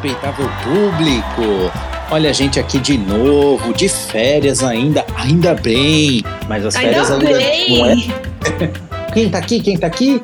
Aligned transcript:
respeitável 0.00 0.48
público. 0.64 1.70
Olha 2.10 2.30
a 2.30 2.32
gente 2.32 2.58
aqui 2.58 2.78
de 2.80 2.96
novo, 2.98 3.72
de 3.74 3.88
férias 3.88 4.62
ainda, 4.64 5.04
ainda 5.16 5.54
bem. 5.54 6.22
Mas 6.48 6.64
as 6.66 6.76
férias 6.76 7.10
ainda, 7.10 7.26
ainda 7.28 7.38
bem. 7.38 7.78
não 7.78 7.86
é. 7.86 8.90
Quem 9.12 9.28
tá 9.28 9.38
aqui? 9.38 9.60
Quem 9.60 9.76
tá 9.76 9.86
aqui? 9.88 10.22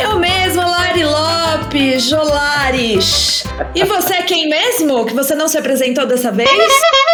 Eu 0.00 0.18
mesmo, 0.18 0.62
Lari 0.62 1.02
Lopes, 1.04 2.04
Jolares. 2.08 3.44
E 3.74 3.84
você 3.84 4.14
é 4.14 4.22
quem 4.22 4.48
mesmo? 4.48 5.04
Que 5.04 5.12
você 5.12 5.34
não 5.34 5.48
se 5.48 5.58
apresentou 5.58 6.06
dessa 6.06 6.30
vez? 6.30 6.48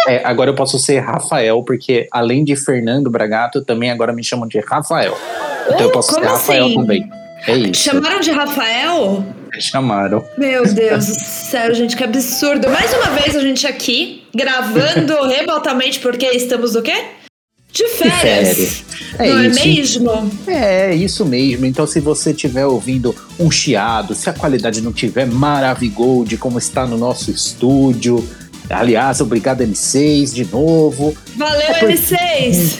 É, 0.07 0.21
agora 0.23 0.51
eu 0.51 0.53
posso 0.55 0.77
ser 0.77 0.99
Rafael, 0.99 1.63
porque 1.63 2.07
além 2.11 2.43
de 2.43 2.55
Fernando 2.55 3.09
Bragato, 3.09 3.65
também 3.65 3.89
agora 3.89 4.13
me 4.13 4.23
chamam 4.23 4.47
de 4.47 4.59
Rafael. 4.59 5.17
Então 5.65 5.79
eu 5.81 5.87
Oh, 5.87 5.91
posso 5.91 6.09
ser 6.13 6.19
como 6.19 6.27
Rafael 6.29 6.65
assim? 6.65 6.75
também. 6.75 7.09
É 7.47 7.55
isso. 7.55 7.81
chamaram 7.83 8.19
de 8.19 8.29
Rafael? 8.31 9.25
Chamaram. 9.59 10.23
Meu 10.37 10.65
Deus 10.71 11.07
do 11.07 11.13
céu, 11.19 11.73
gente, 11.73 11.95
que 11.95 12.03
absurdo. 12.03 12.69
Mais 12.69 12.93
uma 12.93 13.09
vez 13.11 13.35
a 13.35 13.41
gente 13.41 13.65
aqui, 13.67 14.23
gravando 14.35 15.21
remotamente, 15.27 15.99
porque 15.99 16.25
estamos 16.27 16.73
do 16.73 16.81
quê? 16.81 16.95
De 17.71 17.87
férias. 17.89 18.21
férias. 18.57 18.83
É 19.19 19.27
não 19.29 19.43
isso. 19.45 19.59
é 19.59 19.65
mesmo? 19.65 20.31
É, 20.47 20.95
isso 20.95 21.25
mesmo. 21.25 21.65
Então, 21.65 21.85
se 21.85 21.99
você 21.99 22.31
estiver 22.31 22.65
ouvindo 22.65 23.15
um 23.39 23.51
chiado, 23.51 24.15
se 24.15 24.29
a 24.29 24.33
qualidade 24.33 24.81
não 24.81 24.91
tiver 24.93 25.25
maravigold, 25.27 26.37
como 26.37 26.57
está 26.57 26.85
no 26.85 26.97
nosso 26.97 27.29
estúdio. 27.31 28.27
Aliás, 28.69 29.21
obrigado, 29.21 29.63
M6, 29.63 30.33
de 30.33 30.45
novo. 30.45 31.15
Valeu, 31.35 31.61
É 31.61 31.73
por- 31.79 31.89
M6. 31.89 32.77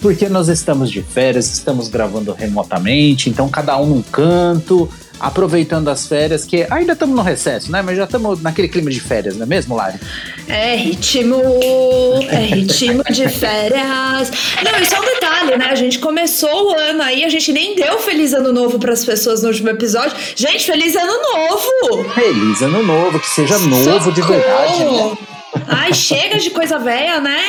Porque 0.00 0.28
nós 0.28 0.48
estamos 0.48 0.90
de 0.90 1.02
férias, 1.02 1.52
estamos 1.52 1.88
gravando 1.88 2.32
remotamente, 2.32 3.28
então 3.28 3.48
cada 3.48 3.76
um 3.78 3.86
num 3.86 4.02
canto, 4.02 4.88
aproveitando 5.20 5.88
as 5.88 6.06
férias, 6.06 6.44
que 6.44 6.66
ainda 6.70 6.92
estamos 6.92 7.14
no 7.14 7.22
recesso, 7.22 7.70
né? 7.70 7.82
Mas 7.82 7.96
já 7.96 8.04
estamos 8.04 8.42
naquele 8.42 8.68
clima 8.68 8.90
de 8.90 9.00
férias, 9.00 9.36
não 9.36 9.44
é 9.44 9.46
mesmo, 9.46 9.74
Lari? 9.74 9.98
É 10.46 10.76
ritmo, 10.76 11.42
é 12.30 12.36
ritmo 12.36 13.02
de 13.04 13.28
férias. 13.28 14.30
Não, 14.62 14.80
e 14.80 14.86
só 14.86 15.00
um 15.00 15.04
detalhe, 15.04 15.56
né? 15.56 15.66
A 15.70 15.74
gente 15.74 15.98
começou 15.98 16.70
o 16.70 16.78
ano 16.78 17.02
aí, 17.02 17.24
a 17.24 17.28
gente 17.28 17.52
nem 17.52 17.74
deu 17.74 17.98
feliz 17.98 18.32
ano 18.32 18.52
novo 18.52 18.78
para 18.78 18.92
as 18.92 19.04
pessoas 19.04 19.42
no 19.42 19.48
último 19.48 19.68
episódio. 19.70 20.16
Gente, 20.34 20.64
feliz 20.64 20.94
ano 20.96 21.12
novo! 21.12 22.14
Feliz 22.14 22.62
ano 22.62 22.82
novo, 22.82 23.20
que 23.20 23.28
seja 23.28 23.58
novo 23.58 24.12
de 24.12 24.20
Socorro! 24.20 24.38
verdade, 24.38 24.84
né? 24.84 25.16
Ai, 25.66 25.92
chega 25.92 26.38
de 26.38 26.50
coisa 26.50 26.78
velha, 26.78 27.20
né? 27.20 27.42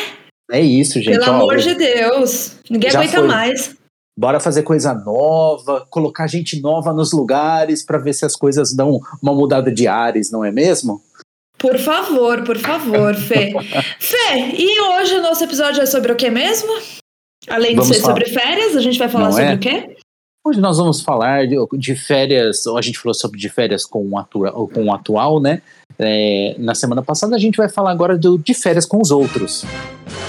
É 0.51 0.59
isso, 0.59 0.95
gente. 1.01 1.19
Pelo 1.19 1.31
ó, 1.31 1.35
amor 1.35 1.57
de 1.57 1.75
Deus. 1.75 2.53
Ninguém 2.69 2.89
aguenta 2.89 3.17
foi. 3.17 3.27
mais. 3.27 3.78
Bora 4.19 4.37
fazer 4.37 4.63
coisa 4.63 4.93
nova, 4.93 5.87
colocar 5.89 6.27
gente 6.27 6.59
nova 6.59 6.91
nos 6.91 7.13
lugares 7.13 7.85
para 7.85 7.97
ver 7.97 8.11
se 8.11 8.25
as 8.25 8.35
coisas 8.35 8.73
dão 8.73 8.99
uma 9.23 9.33
mudada 9.33 9.71
de 9.71 9.87
ares, 9.87 10.29
não 10.29 10.43
é 10.43 10.51
mesmo? 10.51 11.01
Por 11.57 11.79
favor, 11.79 12.43
por 12.43 12.57
favor, 12.57 13.15
Fê. 13.15 13.53
Fê, 13.97 14.35
e 14.57 14.81
hoje 14.81 15.15
o 15.15 15.21
nosso 15.21 15.41
episódio 15.45 15.81
é 15.81 15.85
sobre 15.85 16.11
o 16.11 16.17
que 16.17 16.29
mesmo? 16.29 16.67
Além 17.47 17.69
de 17.69 17.75
Vamos 17.77 17.95
ser 17.95 18.01
falar. 18.01 18.15
sobre 18.15 18.29
férias, 18.29 18.75
a 18.75 18.81
gente 18.81 18.99
vai 18.99 19.07
falar 19.07 19.25
Não 19.27 19.31
sobre 19.31 19.47
é? 19.47 19.55
o 19.55 19.59
quê? 19.59 19.95
Hoje 20.45 20.59
nós 20.59 20.77
vamos 20.77 20.99
falar 21.01 21.47
de, 21.47 21.55
de 21.77 21.95
férias, 21.95 22.67
a 22.67 22.81
gente 22.81 22.99
falou 22.99 23.13
sobre 23.13 23.39
de 23.39 23.47
férias 23.47 23.85
com 23.85 24.05
o, 24.05 24.17
atua, 24.17 24.51
com 24.51 24.83
o 24.83 24.93
atual, 24.93 25.39
né? 25.39 25.61
É, 25.97 26.55
na 26.59 26.75
semana 26.75 27.01
passada 27.01 27.37
a 27.37 27.39
gente 27.39 27.55
vai 27.55 27.69
falar 27.69 27.91
agora 27.91 28.17
do, 28.17 28.37
de 28.37 28.53
férias 28.53 28.85
com 28.85 29.01
os 29.01 29.11
outros, 29.11 29.63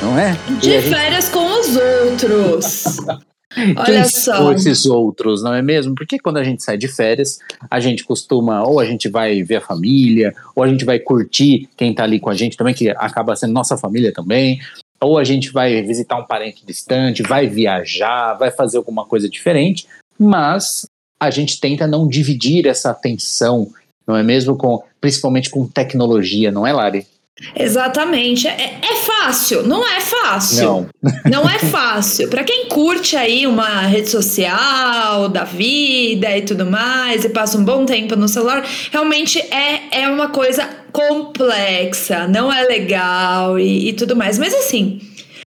não 0.00 0.16
é? 0.16 0.36
De 0.61 0.70
gente- 0.70 0.88
férias 0.94 1.28
com 1.28 1.44
os 1.58 1.77
outros. 1.77 2.96
Quem 3.53 3.75
Olha 3.77 4.05
são 4.05 4.45
só. 4.45 4.53
esses 4.53 4.87
outros, 4.87 5.43
não 5.43 5.53
é 5.53 5.61
mesmo? 5.61 5.95
Porque 5.95 6.19
quando 6.19 6.37
a 6.37 6.45
gente 6.45 6.62
sai 6.62 6.79
de 6.79 6.87
férias, 6.87 7.41
a 7.69 7.80
gente 7.80 8.05
costuma, 8.05 8.63
ou 8.63 8.79
a 8.79 8.85
gente 8.85 9.08
vai 9.08 9.42
ver 9.42 9.57
a 9.57 9.61
família, 9.61 10.33
ou 10.55 10.63
a 10.63 10.69
gente 10.69 10.85
vai 10.85 11.01
curtir 11.01 11.69
quem 11.77 11.92
tá 11.92 12.05
ali 12.05 12.20
com 12.20 12.30
a 12.30 12.35
gente 12.35 12.57
também, 12.57 12.73
que 12.73 12.91
acaba 12.91 13.35
sendo 13.35 13.52
nossa 13.52 13.77
família 13.77 14.13
também, 14.13 14.61
ou 15.01 15.19
a 15.19 15.24
gente 15.24 15.51
vai 15.51 15.83
visitar 15.83 16.17
um 16.17 16.27
parente 16.27 16.64
distante, 16.64 17.23
vai 17.23 17.48
viajar, 17.48 18.35
vai 18.35 18.52
fazer 18.52 18.77
alguma 18.77 19.05
coisa 19.05 19.29
diferente, 19.29 19.86
mas 20.17 20.85
a 21.19 21.30
gente 21.30 21.61
tenta 21.61 21.86
não 21.86 22.07
dividir 22.07 22.67
essa 22.67 22.91
atenção, 22.91 23.69
não 24.07 24.17
é 24.17 24.23
mesmo? 24.23 24.57
Com, 24.57 24.83
principalmente 25.01 25.51
com 25.51 25.67
tecnologia, 25.67 26.53
não 26.53 26.67
é, 26.67 26.73
Lari? 26.73 27.07
Exatamente. 27.56 28.46
É, 28.46 28.78
é 28.83 28.96
fácil, 28.96 29.67
não 29.67 29.86
é 29.86 30.01
fácil. 30.01 30.64
Não. 30.64 30.90
Não 31.30 31.48
é 31.48 31.58
fácil. 31.58 32.28
Pra 32.28 32.45
quem 32.45 32.67
curte 32.67 33.17
aí 33.17 33.46
uma 33.46 33.83
rede 33.83 34.11
social 34.11 35.28
da 35.28 35.45
vida 35.45 36.36
e 36.36 36.42
tudo 36.42 36.67
mais 36.67 37.24
e 37.24 37.29
passa 37.29 37.56
um 37.56 37.64
bom 37.64 37.86
tempo 37.86 38.17
no 38.17 38.29
celular, 38.29 38.67
realmente 38.90 39.39
é, 39.39 40.02
é 40.02 40.08
uma 40.08 40.29
coisa 40.29 40.68
complexa, 40.92 42.27
não 42.27 42.52
é 42.52 42.62
legal 42.64 43.58
e, 43.58 43.89
e 43.89 43.92
tudo 43.92 44.17
mais. 44.17 44.39
Mas 44.39 44.52
assim, 44.55 45.00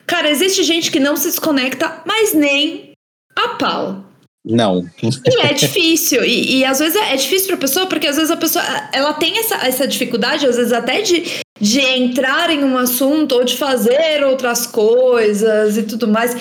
cara, 0.05 0.29
existe 0.29 0.63
gente 0.63 0.91
que 0.91 0.99
não 0.99 1.15
se 1.15 1.29
desconecta, 1.29 2.01
mas 2.05 2.33
nem 2.33 2.91
a 3.37 3.49
pau. 3.49 4.03
Não. 4.43 4.83
E 5.01 5.41
é 5.41 5.53
difícil. 5.53 6.23
E, 6.23 6.57
e 6.57 6.65
às 6.65 6.79
vezes 6.79 6.95
é, 6.95 7.13
é 7.13 7.15
difícil 7.15 7.47
pra 7.47 7.57
pessoa, 7.57 7.85
porque 7.87 8.07
às 8.07 8.15
vezes 8.15 8.31
a 8.31 8.37
pessoa 8.37 8.63
ela 8.91 9.13
tem 9.13 9.37
essa, 9.37 9.55
essa 9.67 9.87
dificuldade, 9.87 10.45
às 10.45 10.55
vezes 10.55 10.73
até 10.73 11.01
de, 11.01 11.23
de 11.61 11.79
entrar 11.79 12.49
em 12.49 12.63
um 12.63 12.75
assunto 12.75 13.35
ou 13.35 13.43
de 13.43 13.55
fazer 13.55 14.23
outras 14.23 14.65
coisas 14.65 15.77
e 15.77 15.83
tudo 15.83 16.07
mais. 16.07 16.35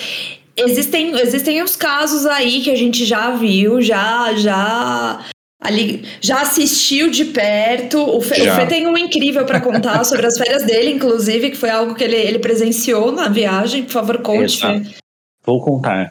Existem, 0.57 1.11
existem 1.19 1.61
os 1.61 1.75
casos 1.75 2.25
aí 2.25 2.61
que 2.61 2.71
a 2.71 2.75
gente 2.75 3.05
já 3.05 3.29
viu, 3.31 3.81
já, 3.81 4.33
já. 4.33 5.23
Ali, 5.63 6.03
já 6.19 6.41
assistiu 6.41 7.11
de 7.11 7.25
perto. 7.25 7.99
O 7.99 8.19
Fê, 8.19 8.49
o 8.49 8.55
Fê 8.55 8.65
tem 8.65 8.87
um 8.87 8.97
incrível 8.97 9.45
pra 9.45 9.61
contar 9.61 10.03
sobre 10.05 10.25
as 10.25 10.35
férias 10.35 10.65
dele, 10.65 10.89
inclusive, 10.89 11.51
que 11.51 11.57
foi 11.57 11.69
algo 11.69 11.93
que 11.93 12.03
ele, 12.03 12.15
ele 12.15 12.39
presenciou 12.39 13.11
na 13.11 13.29
viagem. 13.29 13.83
Por 13.83 13.91
favor, 13.91 14.17
conte, 14.23 14.59
Fê. 14.59 14.81
Vou 15.45 15.61
contar. 15.63 16.09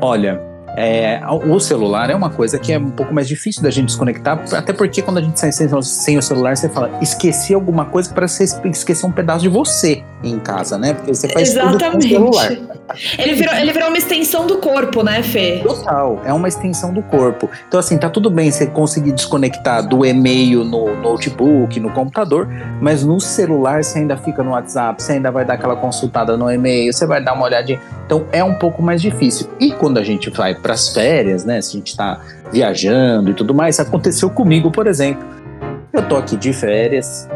Olha, 0.00 0.47
é, 0.76 1.20
o 1.26 1.58
celular 1.58 2.10
é 2.10 2.14
uma 2.14 2.30
coisa 2.30 2.58
que 2.58 2.72
é 2.72 2.78
um 2.78 2.90
pouco 2.90 3.12
mais 3.12 3.26
difícil 3.26 3.62
da 3.62 3.70
gente 3.70 3.86
desconectar, 3.86 4.42
até 4.52 4.72
porque 4.72 5.02
quando 5.02 5.18
a 5.18 5.22
gente 5.22 5.38
sai 5.38 5.52
sem, 5.52 5.68
sem 5.82 6.18
o 6.18 6.22
celular, 6.22 6.56
você 6.56 6.68
fala, 6.68 6.90
esqueci 7.00 7.54
alguma 7.54 7.84
coisa 7.84 8.12
para 8.12 8.26
esquecer 8.26 9.06
um 9.06 9.12
pedaço 9.12 9.42
de 9.42 9.48
você 9.48 10.04
em 10.22 10.38
casa, 10.38 10.76
né? 10.76 10.94
Porque 10.94 11.14
você 11.14 11.28
faz 11.28 11.52
tudo 11.52 11.78
com 11.78 11.98
o 11.98 12.02
celular. 12.02 12.52
Exatamente. 12.52 12.78
Ele 13.18 13.34
virou, 13.34 13.54
ele 13.54 13.72
virou 13.72 13.88
uma 13.88 13.98
extensão 13.98 14.46
do 14.46 14.58
corpo, 14.58 15.02
né, 15.02 15.22
Fê? 15.22 15.60
Total, 15.62 16.20
é 16.24 16.32
uma 16.32 16.48
extensão 16.48 16.92
do 16.92 17.02
corpo. 17.02 17.48
Então, 17.68 17.78
assim, 17.78 17.98
tá 17.98 18.08
tudo 18.08 18.30
bem 18.30 18.50
você 18.50 18.66
conseguir 18.66 19.12
desconectar 19.12 19.86
do 19.86 20.04
e-mail 20.04 20.64
no 20.64 20.96
notebook, 20.96 21.78
no 21.78 21.90
computador, 21.90 22.48
mas 22.80 23.04
no 23.04 23.20
celular 23.20 23.84
você 23.84 23.98
ainda 23.98 24.16
fica 24.16 24.42
no 24.42 24.52
WhatsApp, 24.52 25.02
você 25.02 25.12
ainda 25.12 25.30
vai 25.30 25.44
dar 25.44 25.54
aquela 25.54 25.76
consultada 25.76 26.36
no 26.36 26.50
e-mail, 26.50 26.92
você 26.92 27.06
vai 27.06 27.22
dar 27.22 27.34
uma 27.34 27.44
olhadinha. 27.44 27.80
Então, 28.06 28.24
é 28.32 28.42
um 28.42 28.54
pouco 28.54 28.82
mais 28.82 29.02
difícil. 29.02 29.48
E 29.60 29.70
quando 29.70 29.98
a 29.98 30.02
gente 30.02 30.30
vai 30.30 30.54
pras 30.54 30.88
férias, 30.88 31.44
né, 31.44 31.60
se 31.60 31.76
a 31.76 31.78
gente 31.78 31.96
tá 31.96 32.20
viajando 32.50 33.30
e 33.30 33.34
tudo 33.34 33.54
mais, 33.54 33.78
aconteceu 33.78 34.30
comigo, 34.30 34.70
por 34.70 34.86
exemplo. 34.86 35.22
Eu 35.92 36.06
tô 36.06 36.16
aqui 36.16 36.36
de 36.36 36.52
férias, 36.52 37.28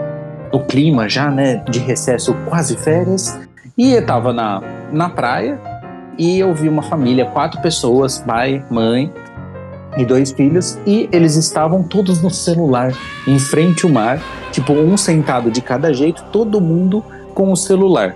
no 0.52 0.60
clima 0.60 1.08
já, 1.08 1.30
né, 1.30 1.62
de 1.68 1.78
recesso, 1.78 2.34
quase 2.48 2.76
férias, 2.76 3.38
e 3.76 3.92
eu 3.94 4.04
tava 4.04 4.32
na, 4.32 4.62
na 4.92 5.08
praia, 5.08 5.58
e 6.18 6.38
eu 6.38 6.54
vi 6.54 6.68
uma 6.68 6.82
família, 6.82 7.24
quatro 7.26 7.60
pessoas, 7.62 8.18
pai, 8.18 8.62
mãe 8.70 9.12
e 9.96 10.04
dois 10.04 10.30
filhos, 10.30 10.78
e 10.86 11.08
eles 11.10 11.36
estavam 11.36 11.82
todos 11.82 12.22
no 12.22 12.30
celular, 12.30 12.92
em 13.26 13.38
frente 13.38 13.84
ao 13.84 13.90
mar, 13.90 14.20
tipo 14.50 14.72
um 14.72 14.96
sentado 14.96 15.50
de 15.50 15.60
cada 15.60 15.92
jeito, 15.92 16.22
todo 16.30 16.60
mundo 16.60 17.04
com 17.34 17.50
o 17.50 17.56
celular. 17.56 18.14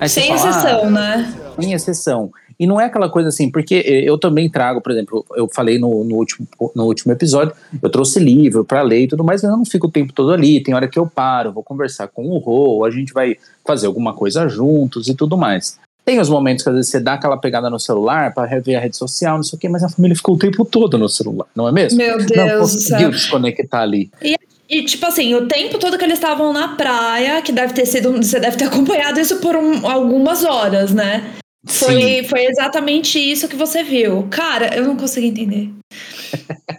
Aí 0.00 0.08
Sem 0.08 0.36
fala, 0.36 0.50
exceção, 0.50 0.80
ah, 0.84 0.90
né? 0.90 1.34
sem 1.60 1.72
exceção. 1.72 2.30
E 2.62 2.66
não 2.66 2.80
é 2.80 2.84
aquela 2.84 3.08
coisa 3.08 3.28
assim, 3.28 3.50
porque 3.50 3.74
eu 3.74 4.16
também 4.16 4.48
trago, 4.48 4.80
por 4.80 4.92
exemplo, 4.92 5.24
eu 5.34 5.48
falei 5.52 5.80
no, 5.80 6.04
no 6.04 6.14
último, 6.14 6.46
no 6.76 6.84
último 6.84 7.12
episódio, 7.12 7.52
eu 7.82 7.90
trouxe 7.90 8.20
livro 8.20 8.64
para 8.64 8.82
ler 8.82 9.00
e 9.00 9.08
tudo 9.08 9.24
mais, 9.24 9.42
mas 9.42 9.50
eu 9.50 9.56
não 9.58 9.64
fico 9.64 9.88
o 9.88 9.90
tempo 9.90 10.12
todo 10.12 10.30
ali. 10.32 10.62
Tem 10.62 10.72
hora 10.72 10.86
que 10.86 10.96
eu 10.96 11.04
paro, 11.04 11.50
vou 11.50 11.64
conversar 11.64 12.06
com 12.06 12.24
o 12.24 12.38
Rô, 12.38 12.84
a 12.84 12.90
gente 12.92 13.12
vai 13.12 13.36
fazer 13.66 13.88
alguma 13.88 14.14
coisa 14.14 14.46
juntos 14.46 15.08
e 15.08 15.14
tudo 15.16 15.36
mais. 15.36 15.76
Tem 16.04 16.20
os 16.20 16.28
momentos 16.28 16.62
que 16.62 16.70
às 16.70 16.76
vezes 16.76 16.90
você 16.92 17.00
dá 17.00 17.14
aquela 17.14 17.36
pegada 17.36 17.68
no 17.68 17.80
celular 17.80 18.32
para 18.32 18.46
rever 18.46 18.76
a 18.78 18.80
rede 18.80 18.96
social, 18.96 19.36
não 19.36 19.42
sei 19.42 19.56
o 19.56 19.60
quê, 19.60 19.68
mas 19.68 19.82
a 19.82 19.88
família 19.88 20.14
ficou 20.16 20.36
o 20.36 20.38
tempo 20.38 20.64
todo 20.64 20.96
no 20.96 21.08
celular, 21.08 21.46
não 21.56 21.66
é 21.68 21.72
mesmo? 21.72 21.98
Meu 21.98 22.16
não 22.16 22.26
Deus 22.26 22.26
do 22.26 22.46
céu. 22.46 22.60
conseguiu 22.60 23.10
desconectar 23.10 23.82
ali. 23.82 24.08
E, 24.70 24.84
tipo 24.84 25.04
assim, 25.04 25.34
o 25.34 25.46
tempo 25.48 25.78
todo 25.78 25.98
que 25.98 26.04
eles 26.04 26.18
estavam 26.18 26.52
na 26.52 26.76
praia, 26.76 27.42
que 27.42 27.50
deve 27.52 27.74
ter 27.74 27.86
sido. 27.86 28.12
Você 28.22 28.38
deve 28.40 28.56
ter 28.56 28.64
acompanhado 28.70 29.18
isso 29.20 29.36
por 29.40 29.54
um- 29.56 29.86
algumas 29.86 30.44
horas, 30.44 30.92
né? 30.94 31.34
Sim. 31.66 31.84
Foi, 31.86 32.24
foi 32.24 32.44
exatamente 32.46 33.18
isso 33.18 33.48
que 33.48 33.54
você 33.56 33.82
viu. 33.84 34.26
Cara, 34.30 34.74
eu 34.76 34.84
não 34.84 34.96
consigo 34.96 35.26
entender. 35.26 35.70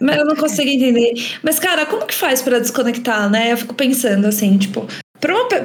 Mas 0.00 0.16
eu 0.18 0.26
não 0.26 0.36
consigo 0.36 0.68
entender. 0.68 1.14
Mas, 1.42 1.58
cara, 1.58 1.86
como 1.86 2.06
que 2.06 2.14
faz 2.14 2.42
pra 2.42 2.58
desconectar, 2.58 3.30
né? 3.30 3.52
Eu 3.52 3.56
fico 3.56 3.74
pensando 3.74 4.26
assim, 4.26 4.58
tipo, 4.58 4.86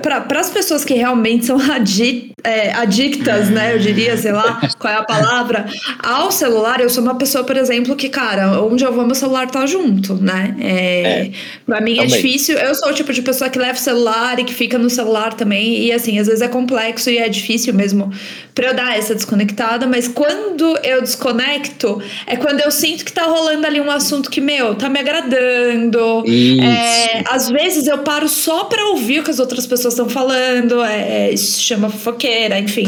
para 0.01 0.39
as 0.39 0.50
pessoas 0.50 0.85
que 0.85 0.94
realmente 0.94 1.45
são 1.45 1.59
adi, 1.71 2.31
é, 2.44 2.71
adictas, 2.73 3.50
né? 3.50 3.73
Eu 3.73 3.79
diria, 3.79 4.17
sei 4.17 4.31
lá, 4.31 4.61
qual 4.77 4.94
é 4.94 4.97
a 4.97 5.03
palavra, 5.03 5.65
ao 6.01 6.31
celular, 6.31 6.79
eu 6.79 6.89
sou 6.89 7.03
uma 7.03 7.15
pessoa, 7.15 7.44
por 7.44 7.57
exemplo, 7.57 7.95
que, 7.95 8.09
cara, 8.09 8.61
onde 8.61 8.83
eu 8.83 8.94
vou, 8.94 9.06
meu 9.06 9.15
celular 9.15 9.50
tá 9.50 9.65
junto, 9.65 10.15
né? 10.15 10.56
É, 10.59 11.01
é, 11.01 11.31
pra 11.65 11.81
mim 11.81 11.94
é 11.94 12.01
também. 12.03 12.13
é 12.13 12.15
difícil. 12.15 12.57
Eu 12.57 12.73
sou 12.75 12.89
o 12.89 12.94
tipo 12.94 13.11
de 13.11 13.21
pessoa 13.21 13.50
que 13.50 13.59
leva 13.59 13.77
o 13.77 13.81
celular 13.81 14.39
e 14.39 14.44
que 14.44 14.53
fica 14.53 14.77
no 14.77 14.89
celular 14.89 15.33
também. 15.33 15.85
E 15.85 15.91
assim, 15.91 16.19
às 16.19 16.27
vezes 16.27 16.41
é 16.41 16.47
complexo 16.47 17.09
e 17.09 17.17
é 17.17 17.27
difícil 17.27 17.73
mesmo 17.73 18.11
pra 18.59 18.67
eu 18.67 18.73
dar 18.73 18.97
essa 18.97 19.15
desconectada, 19.15 19.88
mas 19.88 20.06
quando 20.06 20.77
eu 20.83 21.01
desconecto, 21.01 22.01
é 22.27 22.35
quando 22.35 22.59
eu 22.59 22.69
sinto 22.69 23.06
que 23.06 23.13
tá 23.13 23.23
rolando 23.23 23.65
ali 23.65 23.79
um 23.79 23.89
assunto 23.89 24.29
que, 24.29 24.41
meu, 24.41 24.75
tá 24.75 24.89
me 24.89 25.00
agradando. 25.00 26.25
É, 26.61 27.23
às 27.29 27.50
vezes 27.50 27.88
eu 27.88 28.00
paro 28.00 28.27
só 28.27 28.65
pra 28.65 28.89
ouvir 28.89 29.21
o 29.21 29.23
que 29.23 29.31
as 29.31 29.39
outras 29.39 29.49
pessoas 29.66 29.94
estão 29.94 30.10
falando. 30.10 30.84
É, 30.84 31.31
isso 31.31 31.54
se 31.54 31.62
chama 31.62 31.90
fofoqueira, 31.90 32.60
enfim. 32.60 32.86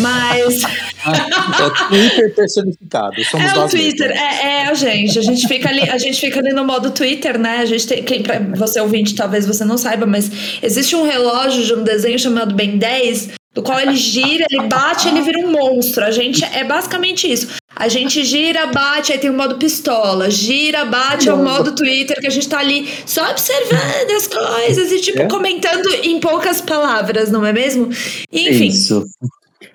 Mas. 0.00 0.62
é 1.58 1.64
o 1.64 1.88
Twitter 1.88 2.34
personificado. 2.34 3.24
Somos 3.24 3.52
é 3.52 3.58
o 3.58 3.68
Twitter, 3.68 4.10
é, 4.10 4.46
é, 4.46 4.66
a 4.66 4.74
gente. 4.74 5.18
A 5.18 5.22
gente 5.22 5.46
fica 5.48 5.68
ali, 5.68 5.88
a 5.88 5.98
gente 5.98 6.20
fica 6.20 6.40
ali 6.40 6.52
no 6.52 6.64
modo 6.64 6.90
Twitter, 6.90 7.38
né? 7.38 7.58
A 7.58 7.66
gente 7.66 7.86
tem. 7.86 8.02
Quem, 8.02 8.22
pra 8.22 8.38
você 8.54 8.80
ouvinte, 8.80 9.14
talvez 9.14 9.46
você 9.46 9.64
não 9.64 9.78
saiba, 9.78 10.06
mas 10.06 10.30
existe 10.62 10.94
um 10.96 11.04
relógio 11.04 11.64
de 11.64 11.74
um 11.74 11.82
desenho 11.82 12.18
chamado 12.18 12.54
Ben 12.54 12.78
10 12.78 13.42
do 13.54 13.62
qual 13.62 13.78
ele 13.78 13.96
gira, 13.96 14.46
ele 14.50 14.66
bate, 14.66 15.08
ele 15.08 15.20
vira 15.20 15.38
um 15.38 15.50
monstro. 15.50 16.04
A 16.04 16.10
gente 16.10 16.42
é 16.44 16.64
basicamente 16.64 17.30
isso. 17.30 17.48
A 17.82 17.88
gente 17.88 18.24
gira, 18.24 18.66
bate, 18.66 19.10
aí 19.10 19.18
tem 19.18 19.28
o 19.28 19.34
modo 19.34 19.56
pistola. 19.56 20.30
Gira, 20.30 20.84
bate, 20.84 21.28
é 21.28 21.34
o 21.34 21.42
modo 21.42 21.74
Twitter, 21.74 22.16
que 22.20 22.28
a 22.28 22.30
gente 22.30 22.48
tá 22.48 22.60
ali 22.60 22.88
só 23.04 23.28
observando 23.28 24.10
as 24.16 24.28
coisas 24.28 24.92
e, 24.92 25.00
tipo, 25.00 25.22
é? 25.22 25.26
comentando 25.26 25.88
em 26.04 26.20
poucas 26.20 26.60
palavras, 26.60 27.28
não 27.32 27.44
é 27.44 27.52
mesmo? 27.52 27.88
Enfim. 28.30 28.68
Isso. 28.68 29.04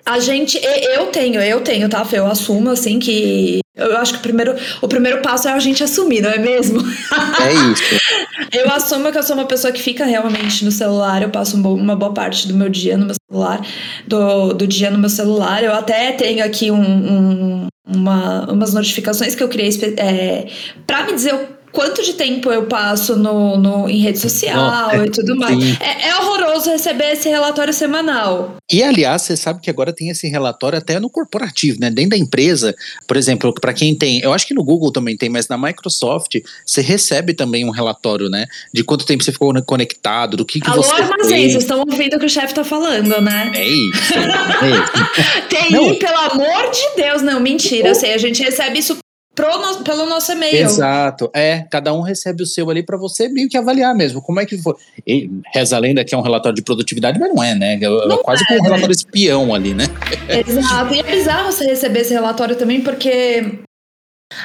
A 0.06 0.18
gente, 0.20 0.58
eu 0.64 1.08
tenho, 1.08 1.38
eu 1.38 1.60
tenho, 1.60 1.86
tá? 1.86 2.02
Eu 2.10 2.26
assumo, 2.26 2.70
assim, 2.70 2.98
que 2.98 3.60
eu 3.76 3.94
acho 3.98 4.14
que 4.14 4.20
o 4.20 4.22
primeiro, 4.22 4.56
o 4.80 4.88
primeiro 4.88 5.20
passo 5.20 5.46
é 5.46 5.52
a 5.52 5.58
gente 5.58 5.84
assumir, 5.84 6.22
não 6.22 6.30
é 6.30 6.38
mesmo? 6.38 6.80
É 6.80 7.52
isso. 7.72 7.82
eu 8.56 8.70
assumo 8.70 9.12
que 9.12 9.18
eu 9.18 9.22
sou 9.22 9.36
uma 9.36 9.44
pessoa 9.44 9.70
que 9.70 9.82
fica 9.82 10.06
realmente 10.06 10.64
no 10.64 10.72
celular, 10.72 11.20
eu 11.20 11.28
passo 11.28 11.58
uma 11.58 11.94
boa 11.94 12.14
parte 12.14 12.48
do 12.48 12.54
meu 12.54 12.70
dia 12.70 12.96
no 12.96 13.04
meu 13.04 13.14
celular, 13.30 13.60
do, 14.06 14.54
do 14.54 14.66
dia 14.66 14.90
no 14.90 14.98
meu 14.98 15.10
celular. 15.10 15.62
Eu 15.62 15.74
até 15.74 16.12
tenho 16.12 16.42
aqui 16.42 16.70
um, 16.70 16.80
um 16.80 17.68
uma, 17.88 18.50
umas 18.50 18.74
notificações 18.74 19.34
que 19.34 19.42
eu 19.42 19.48
criei 19.48 19.70
é, 19.96 20.46
para 20.86 21.06
me 21.06 21.14
dizer 21.14 21.57
quanto 21.72 22.02
de 22.02 22.14
tempo 22.14 22.52
eu 22.52 22.66
passo 22.66 23.16
no, 23.16 23.56
no 23.56 23.88
em 23.88 24.00
rede 24.00 24.18
social 24.18 24.90
oh, 24.92 25.04
e 25.04 25.10
tudo 25.10 25.36
mais. 25.36 25.58
É, 25.80 26.08
é, 26.08 26.16
horroroso 26.16 26.70
receber 26.70 27.12
esse 27.12 27.28
relatório 27.28 27.72
semanal. 27.72 28.56
E 28.70 28.82
aliás, 28.82 29.22
você 29.22 29.36
sabe 29.36 29.60
que 29.60 29.70
agora 29.70 29.92
tem 29.92 30.10
esse 30.10 30.28
relatório 30.28 30.78
até 30.78 30.98
no 31.00 31.08
corporativo, 31.08 31.78
né? 31.80 31.90
Dentro 31.90 32.10
da 32.10 32.16
empresa, 32.16 32.74
por 33.06 33.16
exemplo, 33.16 33.52
para 33.54 33.72
quem 33.72 33.94
tem, 33.94 34.20
eu 34.20 34.32
acho 34.32 34.46
que 34.46 34.54
no 34.54 34.64
Google 34.64 34.92
também 34.92 35.16
tem, 35.16 35.28
mas 35.28 35.48
na 35.48 35.56
Microsoft 35.56 36.36
você 36.64 36.80
recebe 36.80 37.34
também 37.34 37.64
um 37.64 37.70
relatório, 37.70 38.28
né? 38.28 38.46
De 38.72 38.84
quanto 38.84 39.06
tempo 39.06 39.22
você 39.22 39.32
ficou 39.32 39.52
conectado, 39.62 40.36
do 40.36 40.44
que, 40.44 40.60
que 40.60 40.70
Alô, 40.70 40.82
você 40.82 40.94
armazém, 40.94 41.42
fez. 41.42 41.52
vocês 41.52 41.64
estão 41.64 41.80
ouvindo 41.80 42.16
o 42.16 42.18
que 42.18 42.26
o 42.26 42.30
chefe 42.30 42.54
tá 42.54 42.64
falando, 42.64 43.20
né? 43.20 43.50
É 43.54 43.66
isso. 43.66 44.14
É. 44.14 45.48
TI, 45.48 45.72
não. 45.72 45.94
pelo 45.94 46.18
amor 46.18 46.70
de 46.70 47.02
Deus, 47.02 47.22
não, 47.22 47.40
mentira. 47.40 47.88
Eu 47.88 47.94
sei, 47.94 48.14
a 48.14 48.18
gente 48.18 48.42
recebe 48.42 48.78
isso 48.78 48.98
pro, 49.38 49.84
pelo 49.84 50.06
nosso 50.06 50.32
e-mail. 50.32 50.66
Exato. 50.66 51.30
É, 51.32 51.64
cada 51.70 51.94
um 51.94 52.00
recebe 52.00 52.42
o 52.42 52.46
seu 52.46 52.68
ali 52.68 52.82
para 52.82 52.96
você 52.96 53.28
meio 53.28 53.48
que 53.48 53.56
avaliar 53.56 53.94
mesmo. 53.94 54.20
Como 54.20 54.40
é 54.40 54.44
que 54.44 54.58
foi? 54.58 54.74
E, 55.06 55.30
reza 55.54 55.76
a 55.76 55.78
lenda 55.78 56.04
que 56.04 56.12
é 56.12 56.18
um 56.18 56.22
relatório 56.22 56.56
de 56.56 56.62
produtividade, 56.62 57.20
mas 57.20 57.32
não 57.32 57.42
é, 57.42 57.54
né? 57.54 57.78
É, 57.80 57.84
é 57.84 58.06
não 58.08 58.18
quase 58.18 58.42
é, 58.42 58.46
como 58.46 58.60
um 58.60 58.64
relatório 58.64 58.92
espião 58.92 59.54
ali, 59.54 59.74
né? 59.74 59.84
Exato. 60.28 60.92
E 60.92 60.98
é 60.98 61.02
bizarro 61.04 61.52
você 61.52 61.64
receber 61.66 62.00
esse 62.00 62.12
relatório 62.12 62.56
também, 62.56 62.80
porque 62.80 63.60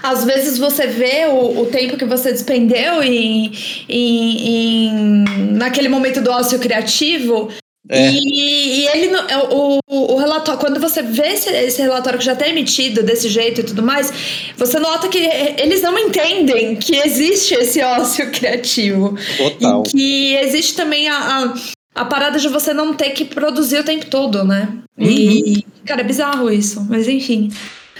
às 0.03 0.23
vezes 0.23 0.59
você 0.59 0.85
vê 0.85 1.25
o, 1.25 1.61
o 1.61 1.65
tempo 1.65 1.97
que 1.97 2.05
você 2.05 2.31
despendeu 2.31 3.01
em, 3.01 3.51
em, 3.89 4.47
em, 4.47 5.25
naquele 5.53 5.89
momento 5.89 6.21
do 6.21 6.29
ócio 6.29 6.59
criativo 6.59 7.49
é. 7.89 8.11
E, 8.11 8.79
e, 8.79 8.87
ele 8.87 9.13
é, 9.27 9.37
o, 9.37 9.79
o, 9.87 10.17
relatório, 10.17 10.59
quando 10.59 10.79
você 10.79 11.01
vê 11.01 11.33
esse, 11.33 11.49
esse, 11.49 11.81
relatório 11.81 12.17
que 12.17 12.25
já 12.25 12.31
está 12.31 12.47
emitido 12.47 13.03
desse 13.03 13.27
jeito 13.27 13.59
e 13.59 13.63
tudo 13.63 13.83
mais, 13.83 14.11
você 14.57 14.79
nota 14.79 15.09
que 15.09 15.17
eles 15.57 15.81
não 15.81 15.97
entendem 15.99 16.77
que 16.77 16.95
existe 16.95 17.53
esse 17.55 17.81
ócio 17.83 18.31
criativo. 18.31 19.17
Total. 19.37 19.83
E 19.85 19.89
que 19.89 20.35
existe 20.35 20.75
também 20.75 21.09
a, 21.09 21.17
a, 21.17 21.53
a, 22.01 22.05
parada 22.05 22.39
de 22.39 22.47
você 22.47 22.73
não 22.73 22.93
ter 22.93 23.09
que 23.09 23.25
produzir 23.25 23.79
o 23.79 23.83
tempo 23.83 24.05
todo, 24.05 24.45
né? 24.45 24.69
Uhum. 24.97 25.05
E, 25.05 25.65
cara, 25.85 26.01
é 26.01 26.05
bizarro 26.05 26.49
isso, 26.49 26.85
mas 26.89 27.09
enfim. 27.09 27.51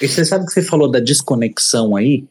E 0.02 0.08
você 0.08 0.26
sabe 0.26 0.46
que 0.46 0.52
você 0.52 0.62
falou 0.62 0.90
da 0.90 1.00
desconexão 1.00 1.96
aí? 1.96 2.24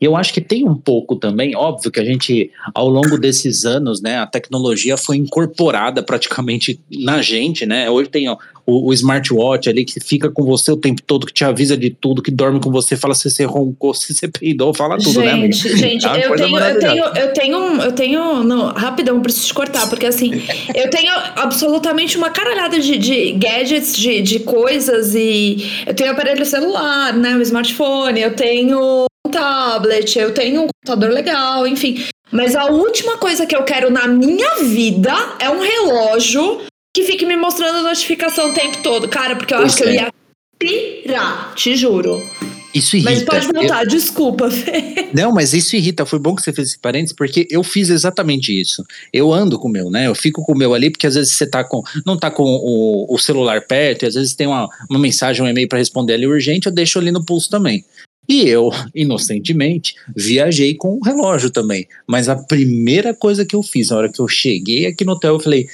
Eu 0.00 0.16
acho 0.16 0.32
que 0.32 0.40
tem 0.40 0.68
um 0.68 0.74
pouco 0.74 1.16
também, 1.16 1.54
óbvio 1.54 1.90
que 1.90 2.00
a 2.00 2.04
gente, 2.04 2.50
ao 2.74 2.88
longo 2.88 3.18
desses 3.18 3.64
anos, 3.64 4.00
né, 4.00 4.18
a 4.18 4.26
tecnologia 4.26 4.96
foi 4.96 5.16
incorporada 5.16 6.02
praticamente 6.02 6.80
na 6.90 7.20
gente, 7.20 7.66
né? 7.66 7.90
Hoje 7.90 8.08
tem 8.08 8.26
o, 8.66 8.88
o, 8.88 8.92
smartwatch 8.92 9.68
ali 9.68 9.84
que 9.84 10.00
fica 10.00 10.30
com 10.30 10.44
você 10.44 10.70
o 10.70 10.76
tempo 10.76 11.02
todo, 11.02 11.26
que 11.26 11.32
te 11.32 11.44
avisa 11.44 11.76
de 11.76 11.90
tudo, 11.90 12.22
que 12.22 12.30
dorme 12.30 12.60
com 12.60 12.70
você, 12.70 12.96
fala 12.96 13.14
se 13.14 13.28
você 13.30 13.44
roncou, 13.44 13.94
se 13.94 14.14
você 14.14 14.28
peidou, 14.28 14.74
fala 14.74 14.96
tudo, 14.96 15.12
gente, 15.12 15.24
né, 15.24 15.32
amiga? 15.32 15.52
Gente, 15.52 16.06
é 16.06 16.26
eu, 16.26 16.36
tenho, 16.36 16.58
eu 16.58 16.78
tenho, 16.78 17.04
eu 17.04 17.32
tenho, 17.32 17.82
eu 17.82 17.92
tenho, 17.92 18.44
não, 18.44 18.66
rapidão, 18.68 19.20
preciso 19.20 19.46
te 19.46 19.54
cortar, 19.54 19.88
porque 19.88 20.06
assim, 20.06 20.42
eu 20.74 20.90
tenho 20.90 21.12
absolutamente 21.36 22.16
uma 22.16 22.30
caralhada 22.30 22.78
de, 22.78 22.98
de 22.98 23.32
gadgets, 23.32 23.96
de, 23.96 24.22
de 24.22 24.40
coisas 24.40 25.14
e 25.14 25.66
eu 25.86 25.94
tenho 25.94 26.12
aparelho 26.12 26.44
celular, 26.44 27.12
né, 27.12 27.36
o 27.36 27.42
smartphone, 27.42 28.20
eu 28.20 28.34
tenho 28.34 29.06
um 29.26 29.30
tablet, 29.30 30.18
eu 30.18 30.32
tenho 30.32 30.62
um 30.62 30.66
computador 30.66 31.10
legal, 31.10 31.66
enfim. 31.66 32.04
Mas 32.30 32.54
a 32.54 32.66
última 32.66 33.16
coisa 33.16 33.44
que 33.44 33.56
eu 33.56 33.64
quero 33.64 33.90
na 33.90 34.06
minha 34.06 34.56
vida 34.62 35.12
é 35.38 35.50
um 35.50 35.60
relógio 35.60 36.60
que 36.94 37.04
fique 37.04 37.24
me 37.24 37.36
mostrando 37.36 37.82
notificação 37.82 38.50
o 38.50 38.54
tempo 38.54 38.82
todo. 38.82 39.08
Cara, 39.08 39.36
porque 39.36 39.54
eu 39.54 39.58
pois 39.58 39.74
acho 39.74 39.84
é. 39.84 39.86
que 39.86 39.88
eu 39.88 39.92
é. 39.92 40.02
ia 40.02 40.12
pirar, 40.58 41.54
te 41.54 41.76
juro. 41.76 42.22
Isso 42.74 42.96
irrita. 42.96 43.10
Mas 43.10 43.22
pode 43.24 43.46
voltar, 43.52 43.82
eu... 43.82 43.88
desculpa. 43.88 44.48
Não, 45.12 45.32
mas 45.32 45.52
isso 45.52 45.74
irrita. 45.74 46.06
Foi 46.06 46.18
bom 46.18 46.34
que 46.34 46.42
você 46.42 46.52
fez 46.52 46.68
esse 46.68 46.78
parênteses, 46.78 47.14
porque 47.14 47.46
eu 47.50 47.62
fiz 47.64 47.88
exatamente 47.90 48.58
isso. 48.58 48.84
Eu 49.12 49.32
ando 49.32 49.58
com 49.58 49.68
o 49.68 49.70
meu, 49.70 49.90
né? 49.90 50.06
Eu 50.06 50.14
fico 50.14 50.42
com 50.42 50.52
o 50.52 50.56
meu 50.56 50.72
ali, 50.72 50.90
porque 50.90 51.06
às 51.06 51.14
vezes 51.14 51.32
você 51.32 51.46
tá 51.46 51.64
com. 51.64 51.82
não 52.06 52.16
tá 52.16 52.30
com 52.30 52.44
o, 52.44 53.12
o 53.12 53.18
celular 53.18 53.66
perto, 53.66 54.04
e 54.04 54.06
às 54.06 54.14
vezes 54.14 54.34
tem 54.34 54.46
uma, 54.46 54.68
uma 54.88 54.98
mensagem, 54.98 55.44
um 55.44 55.48
e-mail 55.48 55.68
para 55.68 55.78
responder 55.78 56.14
ali 56.14 56.26
urgente, 56.26 56.66
eu 56.66 56.72
deixo 56.72 56.98
ali 56.98 57.10
no 57.10 57.24
pulso 57.24 57.50
também. 57.50 57.84
E 58.28 58.42
eu, 58.42 58.70
inocentemente, 58.94 59.96
viajei 60.16 60.74
com 60.74 60.94
o 60.94 61.00
relógio 61.04 61.50
também. 61.50 61.88
Mas 62.06 62.28
a 62.28 62.36
primeira 62.36 63.12
coisa 63.12 63.44
que 63.44 63.56
eu 63.56 63.62
fiz, 63.62 63.90
na 63.90 63.96
hora 63.96 64.12
que 64.12 64.20
eu 64.20 64.28
cheguei 64.28 64.86
aqui 64.86 65.04
no 65.04 65.12
hotel, 65.12 65.34
eu 65.34 65.40
falei: 65.40 65.66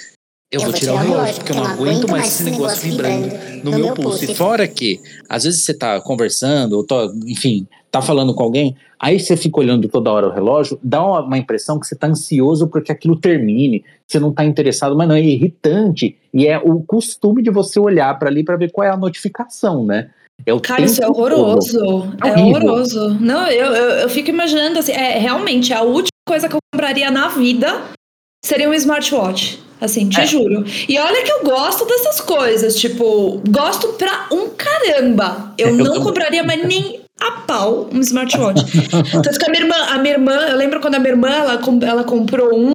eu, 0.57 0.63
vou 0.63 0.73
tirar 0.73 0.95
o 0.95 0.99
relógio, 0.99 1.35
porque 1.37 1.53
eu 1.53 1.57
não 1.57 1.67
aguento 1.67 2.11
mais 2.11 2.27
esse 2.27 2.45
negócio 2.45 2.81
vibrando 2.83 3.29
no, 3.63 3.71
no 3.71 3.79
meu 3.79 3.95
pulso. 3.95 4.25
E 4.25 4.35
fora 4.35 4.67
que, 4.67 5.01
às 5.29 5.45
vezes 5.45 5.65
você 5.65 5.75
tá 5.75 6.01
conversando, 6.01 6.75
ou 6.75 6.85
tô, 6.85 7.13
enfim, 7.27 7.67
tá 7.91 8.03
falando 8.03 8.35
com 8.35 8.43
alguém, 8.43 8.77
aí 8.99 9.19
você 9.19 9.37
fica 9.37 9.61
olhando 9.61 9.89
toda 9.89 10.11
hora 10.11 10.29
o 10.29 10.33
relógio, 10.33 10.79
dá 10.83 11.05
uma, 11.05 11.21
uma 11.23 11.39
impressão 11.39 11.79
que 11.79 11.87
você 11.87 11.95
tá 11.95 12.07
ansioso 12.07 12.69
porque 12.69 12.93
aquilo 12.93 13.17
termine, 13.17 13.85
você 14.07 14.19
não 14.19 14.33
tá 14.33 14.45
interessado, 14.45 14.97
mas 14.97 15.09
não, 15.09 15.15
é 15.15 15.23
irritante. 15.23 16.17
E 16.33 16.47
é 16.47 16.59
o 16.59 16.81
costume 16.83 17.43
de 17.43 17.51
você 17.51 17.81
olhar 17.81 18.19
para 18.19 18.29
ali 18.29 18.45
para 18.45 18.57
ver 18.57 18.71
qual 18.71 18.87
é 18.87 18.91
a 18.91 18.97
notificação, 18.97 19.85
né? 19.85 20.11
É 20.45 20.53
o 20.53 20.61
Cara, 20.61 20.83
isso 20.83 21.03
é 21.03 21.09
horroroso. 21.09 22.13
É, 22.23 22.29
é 22.29 22.37
horroroso. 22.37 23.15
Não, 23.21 23.49
eu, 23.49 23.67
eu, 23.73 23.91
eu 24.01 24.09
fico 24.09 24.29
imaginando 24.29 24.79
assim, 24.79 24.93
é 24.93 25.19
realmente 25.19 25.73
a 25.73 25.83
última 25.83 26.11
coisa 26.29 26.49
que 26.49 26.55
eu 26.55 26.59
compraria 26.73 27.11
na 27.11 27.29
vida 27.29 27.83
seria 28.45 28.69
um 28.69 28.75
smartwatch. 28.75 29.66
Assim, 29.81 30.09
te 30.09 30.21
é. 30.21 30.27
juro. 30.27 30.65
E 30.89 30.99
olha 30.99 31.23
que 31.23 31.31
eu 31.31 31.45
gosto 31.45 31.85
dessas 31.85 32.21
coisas, 32.21 32.77
tipo, 32.77 33.43
gosto 33.49 33.89
pra 33.95 34.27
um 34.33 34.49
caramba. 34.49 35.53
Eu, 35.59 35.69
eu 35.69 35.75
não 35.75 36.03
compraria 36.03 36.43
mais 36.43 36.65
nem 36.67 37.01
a 37.21 37.33
pau 37.43 37.89
um 37.93 38.01
smartwatch. 38.01 38.65
Tanto 39.13 39.39
que 39.39 39.45
a 39.45 39.51
minha 39.51 39.63
irmã, 39.63 39.77
a 39.77 39.99
minha 39.99 40.15
irmã, 40.15 40.35
eu 40.49 40.57
lembro 40.57 40.81
quando 40.81 40.95
a 40.95 40.99
minha 40.99 41.13
irmã, 41.13 41.29
ela, 41.29 41.61
ela 41.83 42.05
comprou 42.05 42.59
um, 42.59 42.71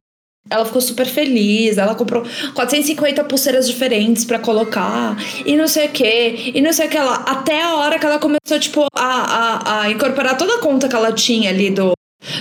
ela 0.49 0.65
ficou 0.65 0.81
super 0.81 1.05
feliz, 1.05 1.77
ela 1.77 1.95
comprou 1.95 2.23
450 2.53 3.23
pulseiras 3.23 3.67
diferentes 3.67 4.25
para 4.25 4.37
colocar, 4.37 5.15
e 5.45 5.55
não 5.55 5.67
sei 5.67 5.87
o 5.87 5.89
que, 5.89 6.51
e 6.53 6.61
não 6.61 6.73
sei 6.73 6.87
o 6.87 6.89
que 6.89 6.97
lá. 6.97 7.23
Até 7.25 7.61
a 7.61 7.75
hora 7.75 7.97
que 7.97 8.05
ela 8.05 8.19
começou, 8.19 8.59
tipo, 8.59 8.85
a, 8.93 9.01
a, 9.05 9.81
a 9.81 9.91
incorporar 9.91 10.37
toda 10.37 10.55
a 10.55 10.59
conta 10.59 10.89
que 10.89 10.95
ela 10.95 11.11
tinha 11.13 11.49
ali 11.49 11.69
do, 11.69 11.93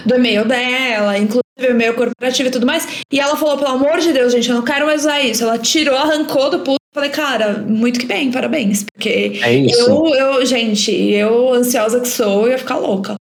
do 0.05 0.15
e-mail 0.15 0.45
dela, 0.45 1.17
inclusive 1.19 1.43
o 1.61 1.71
e-mail 1.71 1.95
corporativo 1.95 2.49
e 2.49 2.53
tudo 2.53 2.67
mais. 2.67 3.03
E 3.11 3.21
ela 3.21 3.37
falou, 3.37 3.59
pelo 3.59 3.71
amor 3.71 3.99
de 3.99 4.13
Deus, 4.13 4.33
gente, 4.33 4.49
eu 4.49 4.57
não 4.57 4.65
quero 4.65 4.87
mais 4.87 5.03
usar 5.03 5.21
isso. 5.21 5.43
Ela 5.43 5.59
tirou, 5.59 5.97
arrancou 5.97 6.51
do 6.51 6.61
pulso. 6.61 6.79
Falei, 6.93 7.11
cara, 7.11 7.65
muito 7.67 8.01
que 8.01 8.07
bem, 8.07 8.33
parabéns. 8.33 8.85
Porque 8.85 9.41
é 9.43 9.57
eu, 9.57 10.07
eu, 10.09 10.45
gente, 10.45 10.91
eu, 10.91 11.55
ansiosa 11.55 12.01
que 12.01 12.09
sou, 12.09 12.49
ia 12.49 12.59
ficar 12.59 12.77
louca. 12.77 13.15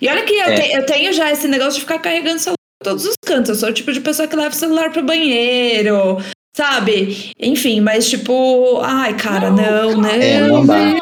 E 0.00 0.08
olha 0.08 0.24
que 0.24 0.34
eu, 0.34 0.44
é. 0.44 0.54
te, 0.54 0.72
eu 0.72 0.84
tenho 0.84 1.12
já 1.12 1.32
esse 1.32 1.48
negócio 1.48 1.74
de 1.74 1.80
ficar 1.80 1.98
carregando 2.00 2.38
celular 2.38 2.56
todos 2.82 3.06
os 3.06 3.16
cantos. 3.24 3.48
Eu 3.48 3.54
sou 3.54 3.68
o 3.70 3.72
tipo 3.72 3.92
de 3.92 4.00
pessoa 4.00 4.28
que 4.28 4.36
leva 4.36 4.50
o 4.50 4.58
celular 4.58 4.92
pro 4.92 5.02
banheiro, 5.02 6.18
Sabe? 6.56 7.32
Enfim, 7.38 7.80
mas 7.80 8.08
tipo, 8.08 8.78
ai, 8.80 9.16
cara, 9.16 9.50
não, 9.50 10.00
né? 10.00 10.34
É, 10.34 10.48
não 10.48 10.64
dá. 10.64 10.94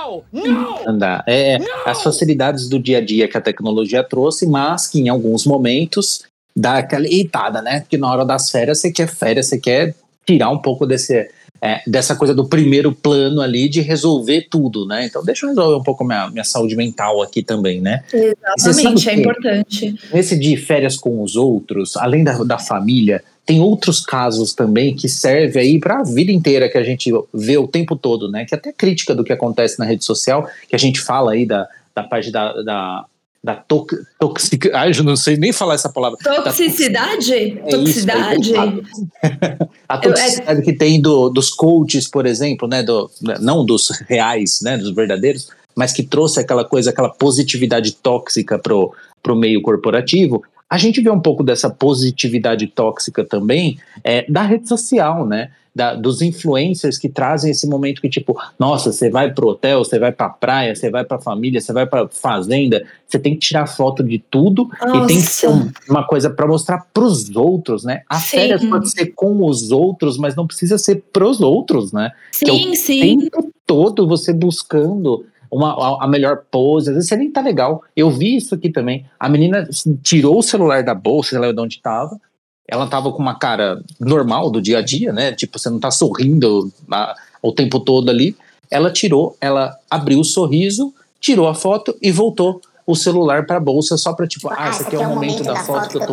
Não 0.87 0.99
dá. 0.99 1.23
É, 1.27 1.57
é, 1.57 1.59
as 1.85 2.03
facilidades 2.03 2.71
do 2.71 2.79
dia 2.79 2.99
a 2.99 3.05
dia 3.05 3.29
que 3.29 3.37
a 3.37 3.41
tecnologia 3.41 4.03
trouxe, 4.03 4.47
mas 4.47 4.87
que 4.87 4.99
em 4.99 5.11
alguns 5.11 5.45
momentos 5.45 6.23
dá 6.57 6.79
aquela 6.79 7.07
irritada, 7.07 7.61
né? 7.61 7.81
Porque 7.81 7.99
na 7.99 8.11
hora 8.11 8.25
das 8.25 8.51
férias 8.51 8.81
você 8.81 8.91
quer 8.91 9.09
férias, 9.09 9.49
você 9.49 9.59
quer 9.59 9.95
tirar 10.27 10.49
um 10.49 10.59
pouco 10.59 10.87
desse, 10.87 11.29
é, 11.61 11.83
dessa 11.87 12.17
coisa 12.17 12.35
do 12.35 12.49
primeiro 12.49 12.91
plano 12.91 13.43
ali 13.43 13.69
de 13.69 13.83
resolver 13.83 14.47
tudo, 14.51 14.87
né? 14.87 15.05
Então 15.05 15.23
deixa 15.23 15.45
eu 15.45 15.51
resolver 15.51 15.77
um 15.77 15.83
pouco 15.83 16.03
minha, 16.03 16.31
minha 16.31 16.45
saúde 16.45 16.75
mental 16.75 17.21
aqui 17.21 17.43
também, 17.43 17.79
né? 17.79 18.03
Exatamente, 18.11 19.11
é 19.11 19.15
importante. 19.15 19.95
Nesse 20.13 20.39
de 20.39 20.57
férias 20.57 20.97
com 20.97 21.23
os 21.23 21.37
outros, 21.37 21.95
além 21.99 22.25
da, 22.25 22.43
da 22.43 22.59
família, 22.59 23.23
tem 23.45 23.61
outros 23.61 24.01
casos 24.01 24.53
também 24.53 24.95
que 24.95 25.09
serve 25.09 25.59
aí 25.59 25.79
para 25.79 26.01
a 26.01 26.03
vida 26.05 26.31
inteira 26.31 26.69
que 26.69 26.79
a 26.79 26.85
gente 26.85 27.11
vê 27.35 27.59
o 27.59 27.67
tempo 27.67 27.97
todo, 27.97 28.31
né? 28.31 28.45
Que 28.45 28.55
até 28.55 28.73
crítica 28.73 29.15
do 29.15 29.25
que 29.25 29.33
acontece 29.33 29.79
na 29.79 29.85
rede 29.85 30.05
social, 30.05 30.49
que 30.69 30.77
a 30.77 30.79
gente 30.79 31.01
fala 31.01 31.33
aí 31.33 31.45
da, 31.45 31.69
da 31.95 32.05
parte 32.05 32.31
da, 32.31 32.63
da 32.63 33.05
da 33.45 33.57
to 33.57 33.85
toxic... 34.21 34.71
Ah, 34.73 34.89
eu 34.89 35.03
não 35.03 35.17
sei 35.17 35.37
nem 35.37 35.53
falar 35.53 35.75
essa 35.75 35.89
palavra. 35.89 36.17
Toxicidade? 36.19 37.35
É 37.35 37.71
toxicidade? 37.71 38.53
Isso, 38.53 39.69
a 39.89 39.99
toxicidade 39.99 40.61
é... 40.61 40.63
que 40.63 40.73
tem 40.73 41.01
do, 41.01 41.29
dos 41.29 41.51
coaches, 41.51 42.07
por 42.07 42.25
exemplo, 42.25 42.69
né, 42.69 42.85
do, 42.85 43.11
não 43.41 43.65
dos 43.67 43.89
reais, 44.09 44.61
né, 44.63 44.79
dos 44.79 44.95
verdadeiros, 44.95 45.49
mas 45.75 45.93
que 45.93 46.05
trouxe 46.05 46.39
aquela 46.39 46.65
coisa, 46.65 46.91
aquela 46.91 47.09
positividade 47.09 47.93
tóxica 47.97 48.61
pro, 48.61 48.95
pro 49.21 49.35
meio 49.35 49.61
corporativo. 49.61 50.45
A 50.73 50.79
gente 50.79 51.03
vê 51.03 51.11
um 51.11 51.21
pouco 51.21 51.45
dessa 51.45 51.69
positividade 51.69 52.67
tóxica 52.67 53.23
também 53.23 53.77
é, 54.03 54.25
da 54.27 54.41
rede 54.41 54.67
social, 54.67 55.27
né? 55.27 55.51
Da, 55.75 55.95
dos 55.95 56.23
influencers 56.23 56.97
que 56.97 57.11
trazem 57.11 57.51
esse 57.51 57.67
momento 57.67 58.01
que, 58.01 58.09
tipo, 58.09 58.41
nossa, 58.59 58.91
você 58.91 59.11
vai 59.11 59.31
pro 59.31 59.49
hotel, 59.49 59.85
você 59.85 59.99
vai 59.99 60.13
pra 60.13 60.31
praia, 60.31 60.75
você 60.75 60.91
vai 60.91 61.05
pra 61.05 61.19
família, 61.19 61.61
você 61.61 61.75
vai 61.75 61.85
pra 61.85 62.09
fazenda, 62.09 62.87
você 63.07 63.19
tem 63.19 63.35
que 63.35 63.41
tirar 63.41 63.67
foto 63.67 64.03
de 64.03 64.19
tudo 64.19 64.67
nossa. 64.81 65.05
e 65.05 65.07
tem 65.09 65.17
que 65.19 65.27
ser 65.27 65.51
uma 65.91 66.07
coisa 66.07 66.31
para 66.31 66.47
mostrar 66.47 66.87
pros 66.95 67.37
outros, 67.37 67.85
né? 67.85 68.01
A 68.09 68.19
sim. 68.19 68.39
férias 68.39 68.65
pode 68.65 68.91
ser 68.91 69.09
com 69.09 69.45
os 69.45 69.71
outros, 69.71 70.17
mas 70.17 70.35
não 70.35 70.47
precisa 70.47 70.79
ser 70.79 71.05
pros 71.13 71.43
outros, 71.43 71.93
né? 71.93 72.13
Sim, 72.31 72.47
que 72.47 72.51
é 72.51 72.55
o 72.55 72.75
sim. 72.75 73.01
tempo 73.01 73.53
todo 73.67 74.09
você 74.09 74.33
buscando 74.33 75.27
uma, 75.53 76.03
a, 76.03 76.09
melhor 76.09 76.45
pose, 76.51 76.89
às 76.89 76.95
vezes 76.95 77.11
você 77.11 77.17
nem 77.17 77.31
tá 77.31 77.43
legal. 77.43 77.85
Eu 77.95 78.11
vi 78.11 78.37
isso 78.37 78.55
aqui 78.55 78.71
também. 78.71 79.05
A 79.21 79.29
menina 79.29 79.69
tirou 80.03 80.39
o 80.39 80.43
celular 80.43 80.83
da 80.83 80.95
bolsa, 80.95 81.37
ela 81.37 81.53
de 81.53 81.61
onde 81.61 81.79
tava. 81.79 82.19
Ela 82.67 82.87
tava 82.87 83.13
com 83.13 83.19
uma 83.19 83.35
cara 83.35 83.83
normal 84.01 84.51
do 84.51 84.63
dia 84.63 84.79
a 84.79 84.83
dia, 84.83 85.13
né? 85.13 85.33
Tipo, 85.33 85.59
você 85.59 85.69
não 85.69 85.79
tá 85.79 85.91
sorrindo 85.91 86.73
a, 86.91 87.15
o 87.43 87.53
tempo 87.53 87.79
todo 87.79 88.11
ali. 88.11 88.35
Ela 88.71 88.91
tirou, 88.91 89.37
ela 89.43 89.77
abriu 89.91 90.21
o 90.21 90.25
sorriso, 90.25 90.95
tirou 91.21 91.47
a 91.47 91.55
foto 91.55 91.95
e 92.01 92.11
voltou 92.11 92.63
o 92.87 92.95
celular 92.95 93.47
para 93.47 93.57
a 93.57 93.61
bolsa 93.61 93.97
só 93.97 94.13
para 94.13 94.27
tipo, 94.27 94.49
ah, 94.49 94.57
ah 94.59 94.71
esse 94.71 94.83
aqui 94.83 94.97
é 94.97 94.99
o 94.99 95.09
momento 95.09 95.43
da, 95.43 95.57
foto 95.57 95.89
que 95.89 95.97
eu 95.97 96.07
tô 96.07 96.13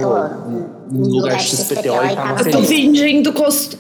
no 0.92 1.08
lugar 1.08 1.40
XPTO 1.40 1.78
e 1.78 2.16
tá 2.16 2.36
Eu 2.40 2.52
tô 2.52 2.64
fingindo 2.64 3.34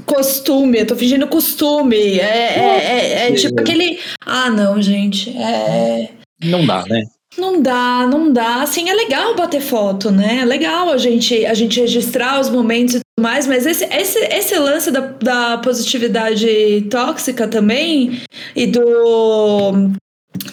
costume, 0.05 0.79
eu 0.79 0.87
tô 0.87 0.95
fingindo 0.95 1.27
costume. 1.27 2.19
É, 2.19 2.23
é, 2.23 3.27
é, 3.27 3.29
é 3.29 3.33
tipo 3.33 3.59
aquele. 3.59 3.99
Ah, 4.25 4.49
não, 4.49 4.81
gente. 4.81 5.29
É. 5.37 6.09
Não 6.43 6.65
dá, 6.65 6.83
né? 6.87 7.03
Não 7.37 7.61
dá, 7.61 8.07
não 8.07 8.31
dá. 8.31 8.63
Assim, 8.63 8.89
é 8.89 8.93
legal 8.93 9.35
bater 9.35 9.61
foto, 9.61 10.09
né? 10.11 10.39
É 10.41 10.45
legal 10.45 10.89
a 10.89 10.97
gente, 10.97 11.45
a 11.45 11.53
gente 11.53 11.79
registrar 11.79 12.39
os 12.39 12.49
momentos 12.49 12.95
e 12.95 12.99
tudo 12.99 13.23
mais, 13.23 13.45
mas 13.45 13.65
esse, 13.65 13.85
esse, 13.85 14.19
esse 14.19 14.57
lance 14.57 14.89
da, 14.89 15.01
da 15.01 15.57
positividade 15.59 16.87
tóxica 16.89 17.47
também 17.47 18.21
e 18.55 18.65
do 18.65 19.91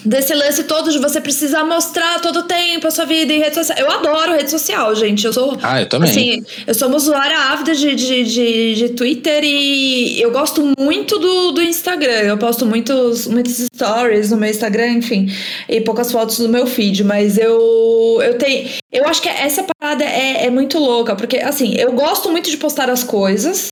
desse 0.03 0.33
lance 0.33 0.63
todo 0.63 0.91
de 0.91 0.99
você 0.99 1.19
precisar 1.19 1.63
mostrar 1.63 2.19
todo 2.21 2.39
o 2.39 2.43
tempo 2.43 2.87
a 2.87 2.91
sua 2.91 3.05
vida 3.05 3.33
em 3.33 3.39
rede 3.39 3.55
social. 3.55 3.77
Eu 3.77 3.91
adoro 3.91 4.33
rede 4.33 4.49
social, 4.49 4.93
gente. 4.95 5.25
Eu 5.25 5.33
sou. 5.33 5.57
Ah, 5.61 5.81
eu 5.81 5.89
também. 5.89 6.09
Assim, 6.09 6.43
eu 6.65 6.73
sou 6.73 6.87
uma 6.87 6.97
usuária 6.97 7.37
ávida 7.37 7.75
de, 7.75 7.95
de, 7.95 8.23
de, 8.23 8.75
de 8.75 8.89
Twitter 8.89 9.43
e 9.43 10.21
eu 10.21 10.31
gosto 10.31 10.73
muito 10.77 11.19
do, 11.19 11.51
do 11.51 11.61
Instagram. 11.61 12.23
Eu 12.23 12.37
posto 12.37 12.65
muitos, 12.65 13.27
muitos 13.27 13.67
stories 13.73 14.31
no 14.31 14.37
meu 14.37 14.49
Instagram, 14.49 14.93
enfim, 14.93 15.31
e 15.67 15.81
poucas 15.81 16.11
fotos 16.11 16.39
no 16.39 16.49
meu 16.49 16.65
feed, 16.65 17.03
mas 17.03 17.37
eu, 17.37 18.19
eu 18.23 18.37
tenho. 18.37 18.69
Eu 18.91 19.05
acho 19.05 19.21
que 19.21 19.29
essa 19.29 19.63
parada 19.63 20.03
é, 20.03 20.45
é 20.45 20.49
muito 20.49 20.77
louca, 20.79 21.15
porque 21.15 21.37
assim, 21.37 21.75
eu 21.75 21.91
gosto 21.91 22.31
muito 22.31 22.49
de 22.49 22.57
postar 22.57 22.89
as 22.89 23.03
coisas. 23.03 23.67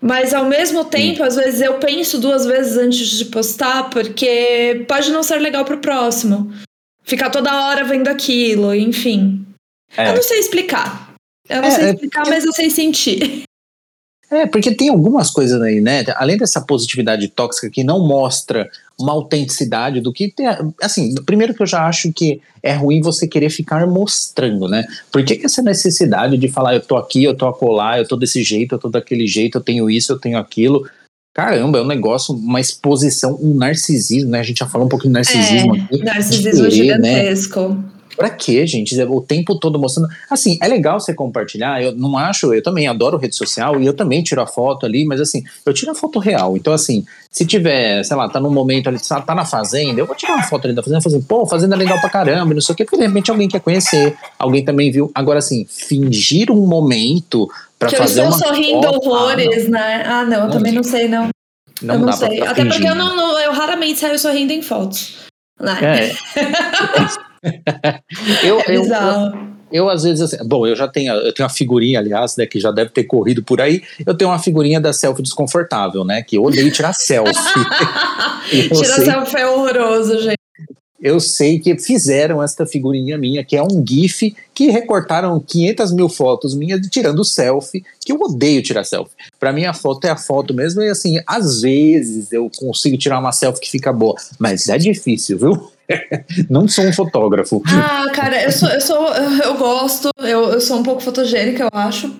Mas 0.00 0.32
ao 0.32 0.44
mesmo 0.44 0.84
tempo, 0.84 1.18
Sim. 1.18 1.22
às 1.22 1.36
vezes 1.36 1.60
eu 1.60 1.74
penso 1.78 2.18
duas 2.18 2.46
vezes 2.46 2.76
antes 2.76 3.10
de 3.18 3.24
postar, 3.26 3.90
porque 3.90 4.84
pode 4.86 5.10
não 5.10 5.22
ser 5.22 5.38
legal 5.38 5.64
pro 5.64 5.78
próximo. 5.78 6.52
Ficar 7.02 7.30
toda 7.30 7.66
hora 7.66 7.84
vendo 7.84 8.08
aquilo, 8.08 8.74
enfim. 8.74 9.44
É. 9.96 10.10
Eu 10.10 10.14
não 10.14 10.22
sei 10.22 10.38
explicar. 10.38 11.14
Eu 11.48 11.62
não 11.62 11.68
é, 11.68 11.70
sei 11.70 11.84
é 11.84 11.90
explicar, 11.90 12.26
é... 12.26 12.30
mas 12.30 12.44
eu 12.44 12.52
sei 12.52 12.70
sentir. 12.70 13.42
É, 14.30 14.46
porque 14.46 14.74
tem 14.74 14.90
algumas 14.90 15.30
coisas 15.30 15.58
aí, 15.62 15.80
né? 15.80 16.04
Além 16.16 16.36
dessa 16.36 16.60
positividade 16.60 17.26
tóxica 17.28 17.70
que 17.70 17.82
não 17.82 18.06
mostra 18.06 18.70
uma 19.00 19.12
autenticidade 19.12 20.00
do 20.00 20.12
que 20.12 20.32
tem. 20.32 20.46
Assim, 20.82 21.14
primeiro 21.24 21.54
que 21.54 21.62
eu 21.62 21.66
já 21.66 21.86
acho 21.86 22.12
que 22.12 22.40
é 22.62 22.72
ruim 22.72 23.00
você 23.00 23.28
querer 23.28 23.50
ficar 23.50 23.86
mostrando, 23.86 24.68
né? 24.68 24.84
Por 25.12 25.24
que, 25.24 25.36
que 25.36 25.46
essa 25.46 25.62
necessidade 25.62 26.36
de 26.36 26.48
falar, 26.48 26.74
eu 26.74 26.80
tô 26.80 26.96
aqui, 26.96 27.22
eu 27.22 27.36
tô 27.36 27.46
acolá, 27.46 27.98
eu 27.98 28.06
tô 28.06 28.16
desse 28.16 28.42
jeito, 28.42 28.74
eu 28.74 28.78
tô 28.78 28.88
daquele 28.88 29.26
jeito, 29.26 29.58
eu 29.58 29.62
tenho 29.62 29.88
isso, 29.88 30.12
eu 30.12 30.18
tenho 30.18 30.38
aquilo. 30.38 30.88
Caramba, 31.32 31.78
é 31.78 31.82
um 31.82 31.86
negócio, 31.86 32.34
uma 32.34 32.60
exposição, 32.60 33.38
um 33.40 33.54
narcisismo, 33.54 34.30
né? 34.30 34.40
A 34.40 34.42
gente 34.42 34.58
já 34.58 34.66
falou 34.66 34.86
um 34.86 34.90
pouquinho 34.90 35.12
de 35.12 35.20
narcisismo 35.20 35.76
é, 35.76 35.80
aqui. 35.80 35.98
Narcisismo 36.02 36.68
querer, 36.68 36.98
né? 36.98 37.14
gigantesco. 37.14 37.68
Né? 37.68 37.84
Pra 38.18 38.30
quê, 38.30 38.66
gente? 38.66 39.00
O 39.04 39.20
tempo 39.20 39.54
todo 39.54 39.78
mostrando. 39.78 40.08
Assim, 40.28 40.58
é 40.60 40.66
legal 40.66 40.98
você 40.98 41.14
compartilhar. 41.14 41.80
Eu 41.80 41.92
não 41.94 42.18
acho, 42.18 42.52
eu 42.52 42.60
também 42.60 42.88
adoro 42.88 43.16
rede 43.16 43.36
social 43.36 43.80
e 43.80 43.86
eu 43.86 43.94
também 43.94 44.24
tiro 44.24 44.40
a 44.40 44.46
foto 44.46 44.84
ali, 44.84 45.04
mas 45.04 45.20
assim, 45.20 45.44
eu 45.64 45.72
tiro 45.72 45.92
a 45.92 45.94
foto 45.94 46.18
real. 46.18 46.56
Então, 46.56 46.72
assim, 46.72 47.06
se 47.30 47.46
tiver, 47.46 48.02
sei 48.02 48.16
lá, 48.16 48.28
tá 48.28 48.40
num 48.40 48.50
momento 48.50 48.88
ali, 48.88 48.98
tá 48.98 49.34
na 49.36 49.44
fazenda, 49.44 50.00
eu 50.00 50.06
vou 50.06 50.16
tirar 50.16 50.34
uma 50.34 50.42
foto 50.42 50.64
ali 50.64 50.74
da 50.74 50.82
fazenda 50.82 50.98
e 50.98 51.02
fazer, 51.04 51.16
assim, 51.18 51.26
pô, 51.26 51.46
fazenda 51.46 51.76
é 51.76 51.78
legal 51.78 52.00
pra 52.00 52.10
caramba, 52.10 52.52
não 52.52 52.60
sei 52.60 52.72
o 52.72 52.76
quê, 52.76 52.84
porque 52.84 52.96
de 52.96 53.06
repente 53.06 53.30
alguém 53.30 53.46
quer 53.46 53.60
conhecer, 53.60 54.16
alguém 54.36 54.64
também 54.64 54.90
viu. 54.90 55.12
Agora, 55.14 55.38
assim, 55.38 55.64
fingir 55.68 56.50
um 56.50 56.66
momento 56.66 57.48
pra 57.78 57.88
que 57.88 57.94
fazer 57.94 58.22
uma. 58.22 58.30
Eu 58.30 58.32
estou 58.32 58.48
sorrindo 58.48 58.82
foto, 58.82 59.08
horrores, 59.08 59.66
ah, 59.66 59.70
né? 59.70 60.02
Ah, 60.04 60.24
não, 60.24 60.38
eu 60.38 60.44
não, 60.46 60.50
também 60.50 60.72
não 60.72 60.82
sei, 60.82 61.06
não. 61.06 61.28
Não 61.80 61.94
eu 61.94 62.00
não 62.00 62.12
sei. 62.12 62.40
Até 62.40 62.62
fingir, 62.62 62.72
porque 62.72 62.88
eu, 62.88 62.96
não, 62.96 63.14
não, 63.14 63.38
eu 63.38 63.52
raramente 63.52 64.00
saio 64.00 64.18
sorrindo 64.18 64.52
em 64.52 64.60
fotos. 64.60 65.18
Né? 65.60 65.78
É. 66.34 67.18
eu, 68.42 68.60
é 68.60 68.76
eu, 68.76 68.84
eu, 68.84 69.48
eu, 69.70 69.88
às 69.88 70.02
vezes, 70.02 70.20
assim, 70.20 70.36
bom, 70.46 70.66
eu 70.66 70.74
já 70.74 70.88
tenho, 70.88 71.12
eu 71.12 71.32
tenho 71.32 71.46
uma 71.46 71.54
figurinha, 71.54 71.98
aliás, 71.98 72.36
né, 72.36 72.46
que 72.46 72.58
já 72.58 72.70
deve 72.70 72.90
ter 72.90 73.04
corrido 73.04 73.42
por 73.42 73.60
aí. 73.60 73.82
Eu 74.06 74.16
tenho 74.16 74.30
uma 74.30 74.38
figurinha 74.38 74.80
da 74.80 74.92
selfie 74.92 75.22
desconfortável, 75.22 76.04
né? 76.04 76.22
Que 76.22 76.36
eu 76.36 76.44
odeio 76.44 76.70
tirar 76.70 76.94
selfie. 76.94 77.34
tirar 78.50 78.96
selfie 78.96 79.36
é 79.36 79.46
horroroso, 79.46 80.22
gente. 80.22 80.38
Eu 81.00 81.20
sei 81.20 81.60
que 81.60 81.78
fizeram 81.78 82.42
esta 82.42 82.66
figurinha 82.66 83.16
minha, 83.16 83.44
que 83.44 83.56
é 83.56 83.62
um 83.62 83.84
GIF, 83.86 84.34
que 84.52 84.68
recortaram 84.68 85.38
500 85.38 85.92
mil 85.92 86.08
fotos 86.08 86.56
minhas 86.56 86.80
tirando 86.88 87.24
selfie, 87.24 87.84
que 88.04 88.10
eu 88.10 88.18
odeio 88.20 88.60
tirar 88.64 88.82
selfie. 88.82 89.14
Para 89.38 89.52
mim, 89.52 89.64
a 89.64 89.72
foto 89.72 90.04
é 90.06 90.10
a 90.10 90.16
foto 90.16 90.52
mesmo, 90.52 90.82
e 90.82 90.88
assim, 90.88 91.20
às 91.24 91.60
vezes 91.60 92.32
eu 92.32 92.50
consigo 92.58 92.98
tirar 92.98 93.20
uma 93.20 93.30
selfie 93.30 93.60
que 93.60 93.70
fica 93.70 93.92
boa, 93.92 94.16
mas 94.40 94.68
é 94.68 94.76
difícil, 94.76 95.38
viu? 95.38 95.70
não 96.50 96.68
sou 96.68 96.84
um 96.84 96.92
fotógrafo. 96.92 97.62
Ah, 97.66 98.06
cara, 98.12 98.44
eu 98.44 98.52
sou, 98.52 98.68
eu 98.68 98.80
sou, 98.80 99.08
eu 99.44 99.54
gosto, 99.56 100.10
eu, 100.20 100.52
eu 100.52 100.60
sou 100.60 100.78
um 100.78 100.82
pouco 100.82 101.00
fotogênica, 101.00 101.64
eu 101.64 101.78
acho. 101.78 102.14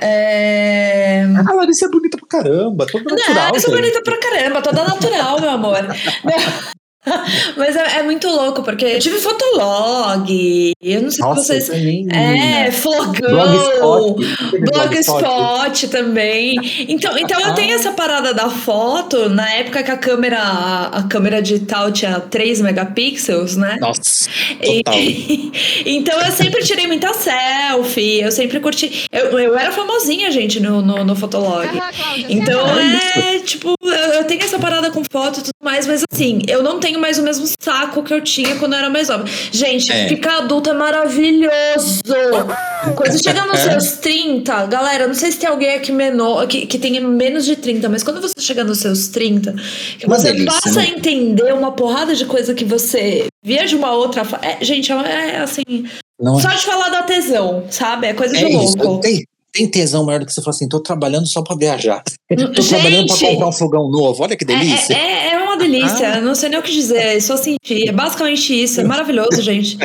É... 0.00 1.22
A 1.46 1.52
Larissa 1.54 1.86
é 1.86 1.88
bonita 1.88 2.18
pra 2.18 2.26
caramba, 2.26 2.86
toda 2.86 3.04
natural. 3.04 3.34
Não, 3.34 3.54
eu 3.54 3.60
sou 3.60 3.70
bonita 3.70 4.02
pra 4.02 4.18
caramba, 4.18 4.62
toda 4.62 4.84
natural, 4.84 5.40
meu 5.40 5.50
amor. 5.50 5.78
Mas 7.56 7.76
é, 7.76 7.98
é, 7.98 8.02
muito 8.02 8.28
louco, 8.28 8.62
porque 8.62 8.84
eu 8.84 8.98
tive 8.98 9.18
fotolog, 9.18 10.72
eu 10.80 11.02
não 11.02 11.10
sei 11.10 11.24
Nossa, 11.24 11.42
se 11.42 11.46
vocês. 11.46 11.66
Também, 11.68 12.06
é, 12.10 12.70
flogão, 12.70 14.16
blogspot 14.60 15.88
também. 15.88 16.56
Então, 16.88 17.16
então 17.18 17.40
eu 17.40 17.54
tenho 17.54 17.74
essa 17.74 17.92
parada 17.92 18.32
da 18.32 18.48
foto, 18.48 19.28
na 19.28 19.50
época 19.52 19.82
que 19.82 19.90
a 19.90 19.96
câmera, 19.96 20.38
a 20.92 21.02
câmera 21.02 21.42
digital 21.42 21.92
tinha 21.92 22.20
3 22.20 22.62
megapixels, 22.62 23.56
né? 23.56 23.76
Nossa. 23.80 24.28
Total. 24.62 24.94
E, 24.94 25.52
então 25.84 26.18
eu 26.20 26.32
sempre 26.32 26.62
tirei 26.62 26.86
muita 26.86 27.12
selfie, 27.12 28.22
eu 28.22 28.32
sempre 28.32 28.60
curti. 28.60 29.06
Eu, 29.12 29.38
eu 29.38 29.58
era 29.58 29.72
famosinha, 29.72 30.30
gente, 30.30 30.58
no, 30.60 30.80
no, 30.80 31.04
no 31.04 31.16
Fotolog. 31.16 31.68
então 32.28 32.66
é, 32.78 33.38
tipo, 33.40 33.74
eu, 33.82 33.90
eu 33.90 34.24
tenho 34.24 34.42
essa 34.42 34.58
parada 34.58 34.90
com 34.90 35.02
foto 35.10 35.40
e 35.40 35.42
tudo 35.42 35.54
mais, 35.62 35.86
mas 35.86 36.04
assim, 36.10 36.40
eu 36.48 36.62
não 36.62 36.80
tenho 36.80 36.93
tenho 36.94 37.00
mais 37.00 37.18
o 37.18 37.22
mesmo 37.22 37.46
saco 37.60 38.02
que 38.02 38.14
eu 38.14 38.20
tinha 38.20 38.56
quando 38.56 38.72
eu 38.74 38.78
era 38.78 38.90
mais 38.90 39.08
nova. 39.08 39.24
Gente, 39.50 39.90
É. 39.92 40.08
ficar 40.08 40.38
adulto 40.38 40.70
é 40.70 40.72
maravilhoso. 40.74 42.00
Quando 42.94 43.22
chega 43.22 43.44
nos 43.46 43.58
seus 43.58 43.92
30, 43.98 44.66
galera, 44.66 45.06
não 45.06 45.14
sei 45.14 45.32
se 45.32 45.38
tem 45.38 45.48
alguém 45.48 45.74
aqui 45.74 45.90
menor, 45.92 46.46
que, 46.46 46.66
que 46.66 46.78
tenha 46.78 47.00
menos 47.00 47.44
de 47.44 47.56
30, 47.56 47.88
mas 47.88 48.02
quando 48.02 48.20
você 48.20 48.34
chega 48.40 48.62
nos 48.64 48.78
seus 48.78 49.08
30, 49.08 49.54
que 49.98 50.06
Uma 50.06 50.18
você 50.18 50.32
delícia, 50.32 50.60
passa 50.60 50.80
né? 50.80 50.82
a 50.82 50.96
entender 50.96 51.52
uma 51.52 51.72
porrada 51.72 52.14
de 52.14 52.24
coisa 52.26 52.54
que 52.54 52.64
você 52.64 53.26
via 53.44 53.66
de 53.66 53.74
uma 53.74 53.92
outra. 53.92 54.22
É, 54.42 54.64
gente, 54.64 54.92
é, 54.92 55.30
é 55.34 55.38
assim. 55.38 55.62
Não 56.20 56.38
é? 56.38 56.42
Só 56.42 56.48
de 56.48 56.64
falar 56.64 56.90
da 56.90 57.02
tesão, 57.02 57.64
sabe? 57.70 58.06
É 58.06 58.14
coisa 58.14 58.36
de 58.36 58.44
É 58.44 58.48
isso. 58.48 58.76
louco. 58.78 59.00
Tem, 59.00 59.24
tem 59.54 59.68
tesão 59.68 60.04
maior 60.04 60.18
do 60.18 60.26
que 60.26 60.32
você 60.32 60.42
falar 60.42 60.56
assim, 60.56 60.68
tô 60.68 60.80
trabalhando 60.80 61.28
só 61.28 61.40
pra 61.40 61.54
viajar. 61.54 62.02
tô 62.28 62.36
Gente! 62.36 62.68
trabalhando 62.68 63.06
pra 63.06 63.28
comprar 63.28 63.46
um 63.46 63.52
fogão 63.52 63.88
novo. 63.88 64.24
Olha 64.24 64.36
que 64.36 64.44
delícia. 64.44 64.92
É, 64.92 65.28
é, 65.28 65.32
é 65.34 65.38
uma 65.38 65.56
delícia, 65.56 66.20
não 66.20 66.34
sei 66.34 66.48
nem 66.48 66.58
o 66.58 66.62
que 66.62 66.72
dizer, 66.72 67.22
só 67.22 67.36
sentir. 67.36 67.88
É 67.88 67.92
basicamente 67.92 68.52
isso, 68.52 68.80
é 68.80 68.84
maravilhoso, 68.84 69.40
gente. 69.40 69.78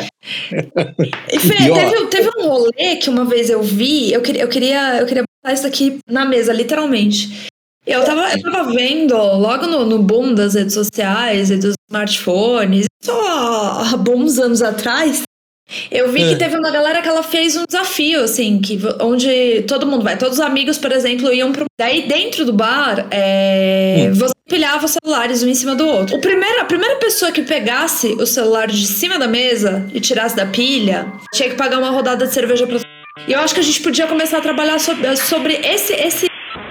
E 1.32 1.38
Fê, 1.38 1.62
E, 1.62 1.70
ó, 1.70 1.74
teve, 1.74 2.06
teve 2.06 2.30
um 2.38 2.48
rolê 2.48 2.96
que 2.96 3.08
uma 3.08 3.24
vez 3.24 3.48
eu 3.48 3.62
vi, 3.62 4.12
eu 4.12 4.20
queria, 4.20 4.42
eu 4.42 4.48
queria, 4.48 4.96
eu 4.98 5.06
queria 5.06 5.22
botar 5.22 5.54
isso 5.54 5.66
aqui 5.66 5.98
na 6.08 6.24
mesa, 6.24 6.52
literalmente. 6.52 7.48
Eu 7.86 8.04
tava, 8.04 8.28
eu 8.32 8.42
tava 8.42 8.72
vendo 8.72 9.16
logo 9.16 9.66
no, 9.66 9.84
no 9.86 10.02
boom 10.02 10.34
das 10.34 10.54
redes 10.54 10.74
sociais 10.74 11.50
e 11.50 11.56
dos 11.56 11.74
smartphones, 11.88 12.86
só 13.02 13.92
há 13.92 13.96
bons 13.96 14.38
anos 14.38 14.62
atrás, 14.62 15.22
eu 15.90 16.10
vi 16.10 16.22
É. 16.22 16.28
que 16.30 16.36
teve 16.36 16.56
uma 16.56 16.70
galera 16.70 17.00
que 17.02 17.08
ela 17.08 17.22
fez 17.22 17.56
um 17.56 17.64
desafio, 17.66 18.22
assim, 18.24 18.60
que, 18.60 18.78
onde 19.00 19.62
todo 19.66 19.86
mundo 19.86 20.02
vai, 20.02 20.16
todos 20.16 20.38
os 20.38 20.44
amigos, 20.44 20.78
por 20.78 20.92
exemplo, 20.92 21.32
iam 21.32 21.52
pro. 21.52 21.64
Daí 21.78 22.02
dentro 22.08 22.44
do 22.44 22.52
bar, 22.52 23.06
é, 23.10 24.08
Hum. 24.10 24.14
você 24.14 24.32
empilhava 24.46 24.84
os 24.84 24.96
celulares 25.02 25.42
um 25.42 25.48
em 25.48 25.54
cima 25.54 25.74
do 25.74 25.86
outro. 25.86 26.16
O 26.16 26.20
primeiro, 26.20 26.60
a 26.60 26.64
primeira 26.64 26.96
pessoa 26.96 27.30
que 27.32 27.42
pegasse 27.42 28.08
o 28.14 28.26
celular 28.26 28.66
de 28.68 28.86
cima 28.86 29.18
da 29.18 29.28
mesa 29.28 29.86
e 29.94 30.00
tirasse 30.00 30.34
da 30.36 30.46
pilha, 30.46 31.06
tinha 31.32 31.48
que 31.48 31.54
pagar 31.56 31.78
uma 31.78 31.90
rodada 31.90 32.26
de 32.26 32.32
cerveja 32.34 32.66
pra. 32.66 32.78
E 33.28 33.32
eu 33.32 33.40
acho 33.40 33.52
que 33.54 33.60
a 33.60 33.62
gente 33.62 33.80
podia 33.82 34.06
começar 34.06 34.38
a 34.38 34.40
trabalhar 34.40 34.78
sobre, 34.80 35.14
sobre 35.16 35.54
esse, 35.62 35.92
esse 35.92 36.29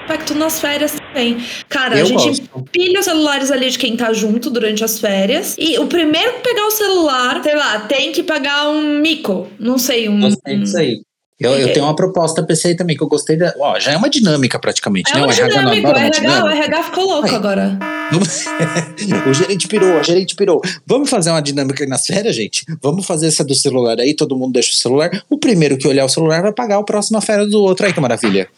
aspecto 0.10 0.34
nas 0.34 0.60
férias 0.60 0.96
também. 0.96 1.38
Cara, 1.68 1.96
a 1.96 2.00
Eu 2.00 2.06
gente 2.08 2.42
gosto. 2.42 2.64
pilha 2.72 3.00
os 3.00 3.06
celulares 3.06 3.52
ali 3.52 3.70
de 3.70 3.78
quem 3.78 3.96
tá 3.96 4.12
junto 4.12 4.50
durante 4.50 4.84
as 4.84 5.00
férias. 5.00 5.56
E 5.60 5.78
o 5.78 5.86
primeiro 5.86 6.34
que 6.34 6.40
pegar 6.40 6.66
o 6.66 6.72
celular, 6.72 7.44
sei 7.44 7.56
lá, 7.56 7.82
tem 7.82 8.12
que 8.12 8.24
pagar 8.24 8.70
um 8.70 9.00
mico. 9.00 9.48
Não 9.60 9.78
sei, 9.78 10.10
um. 10.10 10.20
Gostei 10.20 10.58
disso 10.58 10.78
aí. 10.78 11.02
Eu, 11.40 11.54
eu 11.54 11.72
tenho 11.72 11.86
uma 11.86 11.96
proposta 11.96 12.44
pra 12.44 12.52
esse 12.54 12.68
aí 12.68 12.76
também, 12.76 12.98
que 12.98 13.04
eu 13.04 13.08
gostei 13.08 13.38
da. 13.38 13.54
Ó, 13.58 13.80
já 13.80 13.94
é 13.94 13.98
uma 13.98 14.10
dinâmica 14.10 14.60
praticamente, 14.60 15.10
É 15.12 15.16
né? 15.16 15.22
uma 15.22 15.28
O 15.28 15.32
RH 15.32 15.62
não 15.62 15.72
o 15.72 15.78
adora 15.78 15.98
uma 15.98 16.06
RH, 16.06 16.44
o. 16.44 16.50
RH 16.50 16.84
ficou 16.84 17.06
louco 17.06 17.30
Ai. 17.30 17.36
agora. 17.36 17.80
o 19.30 19.34
gerente 19.34 19.68
pirou, 19.68 20.00
a 20.00 20.04
gerente 20.04 20.36
pirou. 20.36 20.62
Vamos 20.86 21.10
fazer 21.10 21.30
uma 21.30 21.42
dinâmica 21.42 21.84
aí 21.84 21.90
nas 21.90 22.06
férias, 22.06 22.36
gente? 22.36 22.66
Vamos 22.82 23.06
fazer 23.06 23.28
essa 23.28 23.44
do 23.44 23.56
celular 23.56 23.98
aí, 24.00 24.14
todo 24.14 24.36
mundo 24.36 24.54
deixa 24.54 24.74
o 24.74 24.76
celular. 24.76 25.10
O 25.30 25.38
primeiro 25.38 25.78
que 25.78 25.88
olhar 25.88 26.04
o 26.06 26.10
celular 26.10 26.42
vai 26.42 26.52
pagar 26.52 26.80
o 26.80 26.84
próximo 26.84 27.18
a 27.18 27.22
férias 27.22 27.50
do 27.50 27.62
outro. 27.62 27.86
Aí 27.86 27.94
que 27.94 28.02
maravilha. 28.02 28.50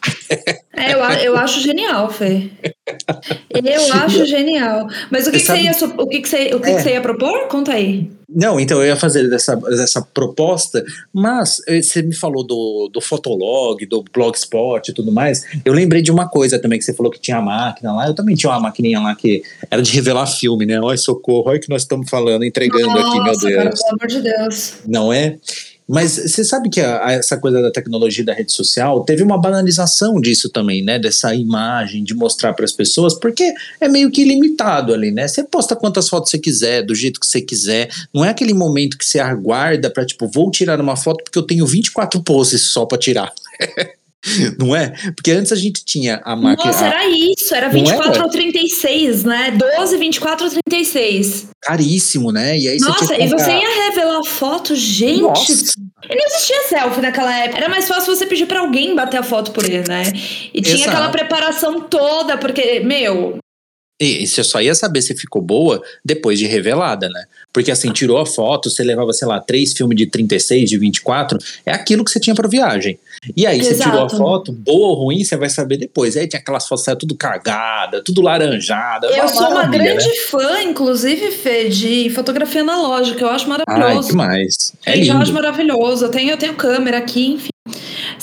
É, 0.75 0.93
eu, 0.93 0.99
eu 0.99 1.37
acho 1.37 1.61
genial, 1.61 2.09
Fê. 2.09 2.49
Eu 3.63 3.93
acho 3.93 4.25
genial. 4.25 4.87
Mas 5.09 5.27
o 5.27 5.31
que, 5.31 5.39
Você 5.39 5.53
que 5.57 5.73
você, 5.73 5.85
ia, 5.85 5.93
o 5.97 6.07
que, 6.07 6.21
que, 6.21 6.29
você, 6.29 6.55
o 6.55 6.59
que, 6.59 6.69
É. 6.69 6.75
que 6.75 6.81
você 6.81 6.89
ia 6.91 7.01
propor? 7.01 7.47
Conta 7.47 7.73
aí. 7.73 8.09
Não, 8.33 8.57
então 8.59 8.79
eu 8.79 8.87
ia 8.87 8.95
fazer 8.95 9.29
dessa, 9.29 9.57
dessa 9.57 10.01
proposta, 10.01 10.81
mas 11.13 11.61
eh, 11.67 11.81
você 11.81 12.01
me 12.01 12.15
falou 12.15 12.45
do, 12.45 12.89
do 12.91 13.01
Fotolog, 13.01 13.85
do 13.85 14.05
Blogspot 14.13 14.89
e 14.89 14.93
tudo 14.93 15.11
mais. 15.11 15.45
Eu 15.65 15.73
lembrei 15.73 16.01
de 16.01 16.11
uma 16.11 16.29
coisa 16.29 16.57
também 16.57 16.79
que 16.79 16.85
você 16.85 16.93
falou 16.93 17.11
que 17.11 17.19
tinha 17.19 17.37
a 17.37 17.41
máquina 17.41 17.91
lá. 17.91 18.07
Eu 18.07 18.15
também 18.15 18.33
tinha 18.35 18.49
uma 18.49 18.59
maquininha 18.61 19.01
lá 19.01 19.13
que 19.15 19.43
era 19.69 19.81
de 19.81 19.91
revelar 19.91 20.27
filme, 20.27 20.65
né? 20.65 20.79
Ai, 20.89 20.97
socorro, 20.97 21.49
olha 21.49 21.57
o 21.57 21.61
que 21.61 21.69
nós 21.69 21.81
estamos 21.81 22.09
falando, 22.09 22.45
entregando 22.45 22.89
aqui, 22.97 23.15
meu 23.15 23.25
Nossa, 23.25 23.47
Deus. 23.47 23.81
pelo 23.81 23.95
amor 23.95 24.07
de 24.07 24.21
Deus. 24.21 24.73
Não 24.87 25.11
é? 25.11 25.37
Mas 25.91 26.13
você 26.13 26.45
sabe 26.45 26.69
que 26.69 26.79
a- 26.79 27.05
a- 27.05 27.11
essa 27.11 27.35
coisa 27.35 27.61
da 27.61 27.69
tecnologia 27.69 28.23
da 28.23 28.33
rede 28.33 28.53
social 28.53 29.03
teve 29.03 29.21
uma 29.21 29.37
banalização 29.37 30.21
disso 30.21 30.49
também, 30.49 30.81
né? 30.81 30.97
Dessa 30.97 31.35
imagem 31.35 32.01
de 32.01 32.13
mostrar 32.13 32.53
para 32.53 32.63
as 32.63 32.71
pessoas, 32.71 33.13
porque 33.19 33.53
é 33.79 33.89
meio 33.89 34.09
que 34.09 34.23
limitado 34.23 34.93
ali, 34.93 35.11
né? 35.11 35.27
Você 35.27 35.43
posta 35.43 35.75
quantas 35.75 36.07
fotos 36.07 36.31
você 36.31 36.39
quiser, 36.39 36.81
do 36.81 36.95
jeito 36.95 37.19
que 37.19 37.27
você 37.27 37.41
quiser. 37.41 37.89
Não 38.13 38.23
é 38.23 38.29
aquele 38.29 38.53
momento 38.53 38.97
que 38.97 39.03
você 39.05 39.19
aguarda 39.19 39.89
para 39.89 40.05
tipo, 40.05 40.29
vou 40.29 40.49
tirar 40.49 40.79
uma 40.79 40.95
foto 40.95 41.25
porque 41.25 41.37
eu 41.37 41.43
tenho 41.43 41.65
24 41.67 42.23
poses 42.23 42.61
só 42.61 42.85
para 42.85 42.97
tirar. 42.97 43.31
Não 44.59 44.75
é? 44.75 44.93
Porque 45.15 45.31
antes 45.31 45.51
a 45.51 45.55
gente 45.55 45.83
tinha 45.83 46.21
a 46.23 46.35
máquina. 46.35 46.71
Nossa, 46.71 46.85
era 46.85 47.07
isso. 47.09 47.53
Era 47.53 47.67
Não 47.67 47.73
24 47.73 48.13
era? 48.13 48.23
ou 48.23 48.29
36, 48.29 49.23
né? 49.23 49.51
12, 49.51 49.97
24 49.97 50.45
ou 50.45 50.51
36. 50.69 51.47
caríssimo, 51.61 52.31
né? 52.31 52.57
E 52.57 52.67
aí 52.67 52.79
você 52.79 52.85
Nossa, 52.85 53.15
que 53.15 53.23
e 53.23 53.27
você 53.27 53.51
ia 53.51 53.85
revelar 53.89 54.23
foto, 54.23 54.75
gente. 54.75 55.21
Nossa. 55.21 55.73
E 56.09 56.15
não 56.15 56.25
existia 56.25 56.63
selfie 56.67 57.01
naquela 57.01 57.35
época. 57.37 57.57
Era 57.57 57.69
mais 57.69 57.87
fácil 57.87 58.15
você 58.15 58.25
pedir 58.25 58.45
pra 58.45 58.59
alguém 58.59 58.95
bater 58.95 59.17
a 59.17 59.23
foto 59.23 59.51
por 59.51 59.63
ele, 59.63 59.87
né? 59.87 60.03
E 60.53 60.61
tinha 60.61 60.75
Exato. 60.75 60.89
aquela 60.89 61.09
preparação 61.09 61.81
toda, 61.81 62.37
porque, 62.37 62.79
meu, 62.81 63.39
E, 64.01 64.23
e 64.23 64.27
você 64.27 64.43
só 64.43 64.59
ia 64.59 64.73
saber 64.73 65.01
se 65.03 65.15
ficou 65.15 65.41
boa 65.41 65.81
depois 66.03 66.39
de 66.39 66.47
revelada, 66.47 67.07
né? 67.07 67.23
Porque 67.53 67.69
assim, 67.69 67.91
tirou 67.91 68.17
a 68.17 68.25
foto, 68.25 68.69
você 68.69 68.83
levava, 68.83 69.13
sei 69.13 69.27
lá, 69.27 69.39
três 69.39 69.73
filmes 69.73 69.95
de 69.97 70.07
36, 70.07 70.67
de 70.69 70.77
24, 70.79 71.37
é 71.65 71.71
aquilo 71.71 72.03
que 72.03 72.09
você 72.09 72.19
tinha 72.19 72.33
pra 72.35 72.47
viagem. 72.47 72.97
E 73.37 73.45
aí, 73.45 73.63
você 73.63 73.75
tirou 73.75 74.01
a 74.01 74.05
Exato. 74.05 74.17
foto, 74.17 74.51
boa 74.51 74.87
ou 74.87 75.03
ruim, 75.03 75.23
você 75.23 75.37
vai 75.37 75.49
saber 75.49 75.77
depois. 75.77 76.17
Aí 76.17 76.27
tinha 76.27 76.39
aquelas 76.39 76.67
fotos 76.67 76.83
saia 76.85 76.97
tudo 76.97 77.13
cagada, 77.13 78.03
tudo 78.03 78.21
laranjada. 78.21 79.05
eu 79.07 79.27
sou 79.27 79.41
uma 79.43 79.49
maravilha, 79.55 79.83
grande 79.83 80.07
né? 80.07 80.15
fã, 80.29 80.61
inclusive, 80.63 81.29
Fê, 81.31 81.69
de 81.69 82.09
fotografia 82.09 82.61
analógica. 82.61 83.21
Eu 83.21 83.29
acho 83.29 83.45
Ai, 83.51 83.63
maravilhoso. 83.67 84.07
demais. 84.09 84.73
É 84.85 84.95
Gente, 84.95 85.09
eu 85.09 85.17
acho 85.17 85.25
lindo. 85.25 85.33
maravilhoso. 85.33 86.05
Eu 86.05 86.09
tenho, 86.09 86.31
eu 86.31 86.37
tenho 86.37 86.55
câmera 86.55 86.97
aqui, 86.97 87.27
enfim. 87.33 87.50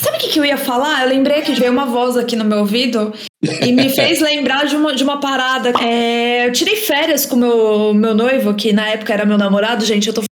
Sabe 0.01 0.17
o 0.17 0.21
que, 0.21 0.29
que 0.29 0.39
eu 0.39 0.45
ia 0.45 0.57
falar? 0.57 1.03
Eu 1.03 1.09
lembrei 1.09 1.43
que 1.43 1.53
veio 1.55 1.73
uma 1.73 1.85
voz 1.87 2.17
aqui 2.17 2.37
no 2.37 2.45
meu 2.45 2.59
ouvido 2.61 3.13
e 3.43 3.73
me 3.73 3.89
fez 3.91 4.21
lembrar 4.21 4.65
de 4.65 4.77
uma, 4.77 4.95
de 4.95 5.03
uma 5.03 5.19
parada. 5.19 5.73
É, 5.83 6.47
eu 6.47 6.53
tirei 6.53 6.77
férias 6.77 7.27
com 7.27 7.35
meu 7.37 7.93
meu 7.95 8.15
noivo, 8.15 8.55
que 8.55 8.73
na 8.73 8.89
época 8.91 9.13
era 9.13 9.25
meu 9.27 9.37
namorado, 9.37 9.85
gente. 9.85 10.07
Eu 10.09 10.15
tô. 10.15 10.23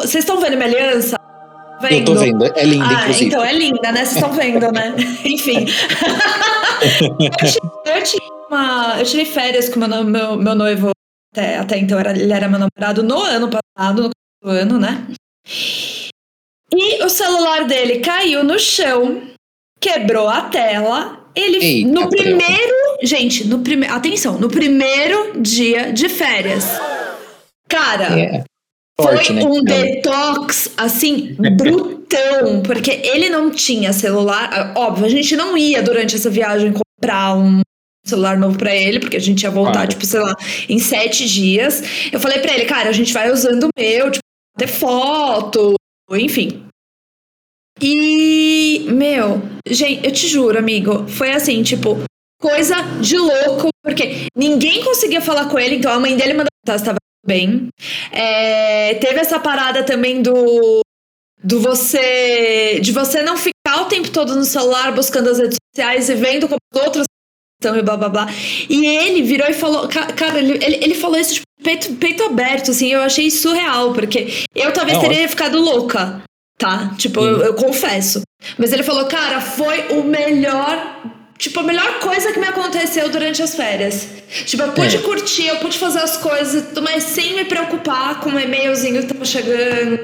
vocês 0.00 0.16
estão 0.24 0.40
vendo 0.40 0.56
minha 0.56 0.66
aliança? 0.68 1.16
Eu 1.90 2.04
tô 2.04 2.14
vendo, 2.14 2.44
é 2.56 2.64
linda, 2.64 2.84
Ah, 2.86 2.92
inclusive. 3.02 3.26
então 3.26 3.44
é 3.44 3.52
linda, 3.52 3.92
né? 3.92 4.04
Vocês 4.04 4.14
estão 4.16 4.32
vendo, 4.32 4.70
né? 4.72 4.94
Enfim. 5.24 5.66
eu, 6.80 7.48
tirei, 7.48 7.96
eu 7.98 8.02
tirei 8.02 8.28
uma- 8.50 8.94
eu 8.98 9.04
tirei 9.04 9.24
férias 9.24 9.68
com 9.68 9.80
meu, 9.80 10.04
meu, 10.04 10.36
meu 10.36 10.54
noivo, 10.54 10.90
até, 11.32 11.58
até 11.58 11.78
então 11.78 11.98
era, 11.98 12.10
ele 12.16 12.32
era 12.32 12.48
meu 12.48 12.58
namorado, 12.60 13.02
no 13.02 13.20
ano 13.22 13.48
passado, 13.48 14.10
no 14.44 14.50
ano, 14.50 14.78
né? 14.78 15.06
E 16.74 17.02
o 17.04 17.08
celular 17.08 17.64
dele 17.66 17.98
caiu 18.00 18.42
no 18.42 18.58
chão, 18.58 19.22
quebrou 19.80 20.28
a 20.28 20.42
tela. 20.42 21.20
Ele, 21.34 21.58
Eita, 21.64 21.88
no 21.88 22.08
primeiro. 22.08 22.74
Gente, 23.02 23.46
no 23.46 23.60
primeiro. 23.60 23.94
Atenção, 23.94 24.38
no 24.38 24.48
primeiro 24.48 25.40
dia 25.40 25.92
de 25.92 26.08
férias. 26.08 26.64
Cara, 27.68 28.18
É. 28.18 28.44
Forte, 29.00 29.26
foi 29.28 29.36
né? 29.36 29.44
um 29.44 29.58
É. 29.58 29.62
detox, 29.62 30.70
assim, 30.76 31.34
brutão, 31.56 32.62
porque 32.64 32.90
ele 33.02 33.30
não 33.30 33.50
tinha 33.50 33.92
celular. 33.92 34.50
Ah, 34.52 34.74
Óbvio, 34.78 35.06
a 35.06 35.08
gente 35.08 35.34
não 35.34 35.56
ia 35.56 35.82
durante 35.82 36.14
essa 36.14 36.28
viagem 36.28 36.72
comprar 36.72 37.34
um 37.34 37.62
celular 38.06 38.36
novo 38.36 38.58
pra 38.58 38.74
ele, 38.76 39.00
porque 39.00 39.16
a 39.16 39.20
gente 39.20 39.42
ia 39.42 39.50
voltar, 39.50 39.72
Claro. 39.72 39.88
tipo, 39.88 40.04
sei 40.04 40.20
lá, 40.20 40.34
em 40.68 40.78
sete 40.78 41.26
dias. 41.26 41.82
Eu 42.12 42.20
falei 42.20 42.38
pra 42.40 42.52
ele, 42.54 42.66
cara, 42.66 42.90
a 42.90 42.92
gente 42.92 43.12
vai 43.14 43.32
usando 43.32 43.64
o 43.64 43.68
meu, 43.80 44.10
tipo, 44.10 44.22
ter 44.58 44.66
foto, 44.68 45.74
enfim. 46.16 46.66
E, 47.80 48.86
meu, 48.88 49.42
gente, 49.66 50.06
eu 50.06 50.12
te 50.12 50.28
juro, 50.28 50.58
amigo, 50.58 51.08
foi 51.08 51.32
assim, 51.32 51.62
tipo, 51.62 52.02
coisa 52.40 52.76
de 53.00 53.16
louco, 53.16 53.68
porque 53.82 54.26
ninguém 54.36 54.84
conseguia 54.84 55.20
falar 55.20 55.48
com 55.48 55.58
ele, 55.58 55.76
então 55.76 55.92
a 55.92 55.98
mãe 55.98 56.16
dele 56.16 56.34
mandou 56.34 56.48
perguntar 56.64 56.78
se 56.78 56.84
tava 56.84 56.98
bem. 57.26 57.68
É, 58.10 58.94
teve 58.94 59.20
essa 59.20 59.38
parada 59.38 59.84
também 59.84 60.22
do 60.22 60.80
do 61.44 61.60
você 61.60 62.78
de 62.80 62.92
você 62.92 63.20
não 63.20 63.36
ficar 63.36 63.82
o 63.82 63.86
tempo 63.86 64.10
todo 64.10 64.36
no 64.36 64.44
celular 64.44 64.94
buscando 64.94 65.28
as 65.28 65.38
redes 65.38 65.58
sociais 65.74 66.08
e 66.08 66.14
vendo 66.14 66.46
como 66.46 66.60
outras 66.72 67.04
estão 67.04 67.11
e 67.76 67.82
blá 67.82 67.96
blá 67.96 68.08
blá. 68.08 68.26
E 68.68 68.86
ele 68.86 69.22
virou 69.22 69.48
e 69.48 69.52
falou, 69.54 69.88
ca- 69.88 70.06
cara, 70.12 70.38
ele, 70.38 70.58
ele, 70.64 70.94
falou 70.94 71.18
isso 71.18 71.34
tipo, 71.34 71.46
peito, 71.62 71.92
peito 71.94 72.22
aberto, 72.24 72.70
assim, 72.70 72.92
eu 72.92 73.02
achei 73.02 73.30
surreal, 73.30 73.92
porque 73.92 74.26
eu 74.54 74.72
talvez 74.72 74.98
É 74.98 75.00
teria 75.00 75.28
ficado 75.28 75.58
louca, 75.60 76.22
tá? 76.58 76.92
Tipo, 76.98 77.20
eu, 77.20 77.40
eu 77.42 77.54
confesso. 77.54 78.22
Mas 78.58 78.72
ele 78.72 78.82
falou, 78.82 79.04
cara, 79.06 79.40
foi 79.40 79.88
o 79.90 80.02
melhor. 80.04 81.00
Tipo, 81.38 81.58
a 81.60 81.62
melhor 81.64 81.98
coisa 81.98 82.32
que 82.32 82.38
me 82.38 82.46
aconteceu 82.46 83.08
durante 83.08 83.42
as 83.42 83.54
férias. 83.56 84.06
Tipo, 84.46 84.62
eu 84.62 84.72
pude 84.72 84.96
É. 84.96 84.98
curtir, 85.00 85.46
eu 85.48 85.56
pude 85.56 85.76
fazer 85.76 85.98
as 85.98 86.16
coisas, 86.16 86.64
mas 86.80 87.02
sem 87.04 87.34
me 87.34 87.44
preocupar 87.44 88.20
com 88.20 88.30
o 88.30 88.38
e-mailzinho 88.38 89.00
que 89.02 89.08
tava 89.12 89.24
chegando. 89.24 89.98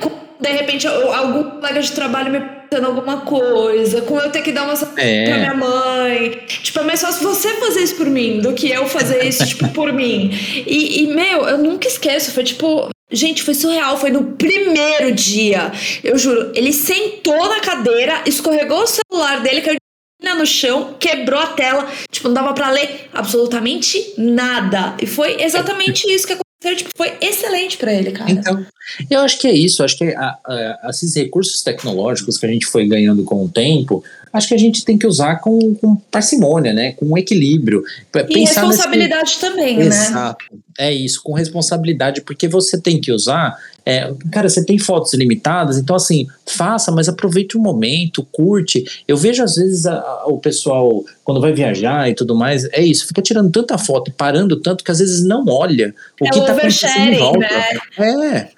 Com, 0.00 0.10
de 0.40 0.48
repente, 0.50 0.86
al- 0.86 1.12
algum 1.12 1.58
colega 1.58 1.80
de 1.82 1.90
trabalho 1.92 2.30
me 2.32 2.59
alguma 2.78 3.22
coisa, 3.22 4.00
com 4.02 4.18
eu 4.18 4.30
ter 4.30 4.42
que 4.42 4.52
dar 4.52 4.62
uma 4.64 4.74
É. 4.96 5.24
pra 5.26 5.38
minha 5.38 5.54
mãe. 5.54 6.42
Tipo, 6.46 6.80
é 6.80 6.82
mais 6.84 7.00
fácil 7.00 7.22
você 7.22 7.54
fazer 7.54 7.80
isso 7.80 7.96
por 7.96 8.06
mim 8.06 8.40
do 8.40 8.52
que 8.52 8.70
eu 8.70 8.86
fazer 8.86 9.24
isso, 9.24 9.44
tipo, 9.46 9.68
por 9.70 9.92
mim. 9.92 10.30
E, 10.66 11.02
e, 11.02 11.06
meu, 11.08 11.48
eu 11.48 11.58
nunca 11.58 11.88
esqueço, 11.88 12.32
foi 12.32 12.44
tipo. 12.44 12.88
Gente, 13.12 13.42
foi 13.42 13.54
surreal, 13.54 13.98
foi 13.98 14.10
no 14.10 14.22
primeiro 14.36 15.10
dia. 15.12 15.72
Eu 16.04 16.16
juro, 16.16 16.52
ele 16.54 16.72
sentou 16.72 17.48
na 17.48 17.58
cadeira, 17.58 18.22
escorregou 18.24 18.84
o 18.84 18.86
celular 18.86 19.40
dele, 19.40 19.62
caiu 19.62 19.74
de 20.22 20.34
no 20.34 20.46
chão, 20.46 20.94
quebrou 21.00 21.40
a 21.40 21.46
tela, 21.48 21.88
tipo, 22.12 22.28
não 22.28 22.34
dava 22.34 22.52
pra 22.52 22.70
ler 22.70 23.08
absolutamente 23.12 24.14
nada. 24.16 24.94
E 25.02 25.06
foi 25.06 25.42
exatamente 25.42 26.06
isso 26.08 26.24
que 26.24 26.34
aconteceu, 26.34 26.49
tipo, 26.76 26.90
foi 26.94 27.16
excelente 27.20 27.78
pra 27.78 27.92
ele, 27.92 28.12
cara. 28.12 28.30
Então, 28.30 28.66
eu 29.10 29.20
acho 29.20 29.38
que 29.38 29.48
é 29.48 29.52
isso. 29.52 29.82
Acho 29.82 29.96
que 29.96 30.04
a- 30.04 30.38
a- 30.46 30.88
esses 30.90 31.14
recursos 31.14 31.62
tecnológicos 31.62 32.36
que 32.36 32.44
a 32.46 32.48
gente 32.48 32.66
foi 32.66 32.86
ganhando 32.86 33.24
com 33.24 33.44
o 33.44 33.48
tempo, 33.48 34.04
acho 34.32 34.48
que 34.48 34.54
a 34.54 34.58
gente 34.58 34.84
tem 34.84 34.96
que 34.98 35.06
usar 35.06 35.36
com, 35.40 35.74
com 35.74 35.96
parcimônia, 35.96 36.72
né? 36.72 36.92
Com 36.92 37.16
equilíbrio. 37.18 37.82
E 37.82 38.22
pensar 38.24 38.30
nesse- 38.34 38.60
responsabilidade 38.60 39.38
também, 39.40 39.76
né? 39.78 39.86
Exato. 39.86 40.44
É 40.78 40.92
isso, 40.92 41.20
com 41.22 41.32
responsabilidade, 41.34 42.22
porque 42.22 42.48
você 42.48 42.80
tem 42.80 43.00
que 43.00 43.12
usar. 43.12 43.56
é, 43.86 44.12
cara, 44.30 44.48
você 44.48 44.64
tem 44.64 44.78
fotos 44.78 45.14
limitadas, 45.14 45.78
então 45.78 45.96
assim, 45.96 46.26
faça, 46.46 46.92
mas 46.92 47.08
aproveite 47.08 47.56
o 47.56 47.60
momento, 47.60 48.26
curte. 48.30 48.84
Eu 49.08 49.16
vejo 49.16 49.42
às 49.42 49.54
vezes 49.56 49.86
a- 49.86 49.94
a- 49.98 50.26
o 50.26 50.38
pessoal, 50.38 51.02
quando 51.24 51.40
vai 51.40 51.52
viajar 51.52 52.08
e 52.08 52.14
tudo 52.14 52.36
mais, 52.36 52.64
é 52.72 52.82
isso, 52.82 53.06
fica 53.06 53.22
tirando 53.22 53.50
tanta 53.50 53.76
foto 53.78 54.08
e 54.10 54.12
parando 54.12 54.60
tanto 54.60 54.84
que 54.84 54.90
às 54.90 54.98
vezes 54.98 55.24
não 55.24 55.44
olha 55.48 55.94
o 56.20 56.26
É 56.26 56.30
que 56.30 56.38
o 56.38 56.44
tá 56.44 56.52
acontecendo 56.52 57.12
em 57.14 57.18
volta. 57.18 57.38
né? 57.40 57.78
É. 57.98 58.48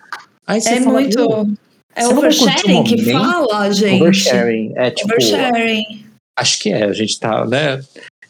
Aí 0.47 0.61
você 0.61 0.71
É 0.71 0.81
fala, 0.83 1.01
muito. 1.01 1.57
"Meu, 1.97 2.05
É 2.05 2.07
você 2.07 2.13
o 2.15 2.19
oversharing 2.19 2.85
que 2.85 3.03
momento? 3.13 3.13
fala, 3.49 3.71
gente. 3.71 4.03
Oversharing. 4.03 4.73
É 4.77 4.91
tipo. 4.91 5.13
Oversharing. 5.13 6.05
Acho 6.39 6.59
que 6.61 6.71
é, 6.73 6.85
a 6.85 6.93
gente 6.93 7.19
tá, 7.21 7.45
né? 7.47 7.81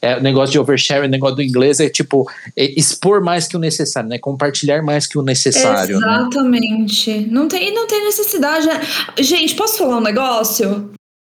É, 0.05 0.17
o 0.17 0.21
negócio 0.21 0.51
de 0.51 0.59
oversharing, 0.59 1.07
o 1.07 1.11
negócio 1.11 1.37
do 1.37 1.43
inglês 1.43 1.79
é 1.79 1.89
tipo 1.89 2.29
é 2.57 2.65
expor 2.77 3.23
mais 3.23 3.47
que 3.47 3.57
o 3.57 3.61
necessário, 3.61 4.09
né? 4.09 4.19
Compartilhar 4.19 4.83
mais 4.83 5.07
que 5.07 5.17
o 5.17 5.23
necessário. 5.23 6.01
né? 6.01 6.07
Exatamente. 6.07 7.21
Não 7.31 7.47
tem, 7.47 7.73
não 7.73 7.87
tem 7.87 8.05
necessidade. 8.05 8.67
né? 8.67 8.81
Gente, 9.21 9.55
posso 9.55 9.79
falar 9.79 9.99
um 9.99 10.01
negócio? 10.03 10.91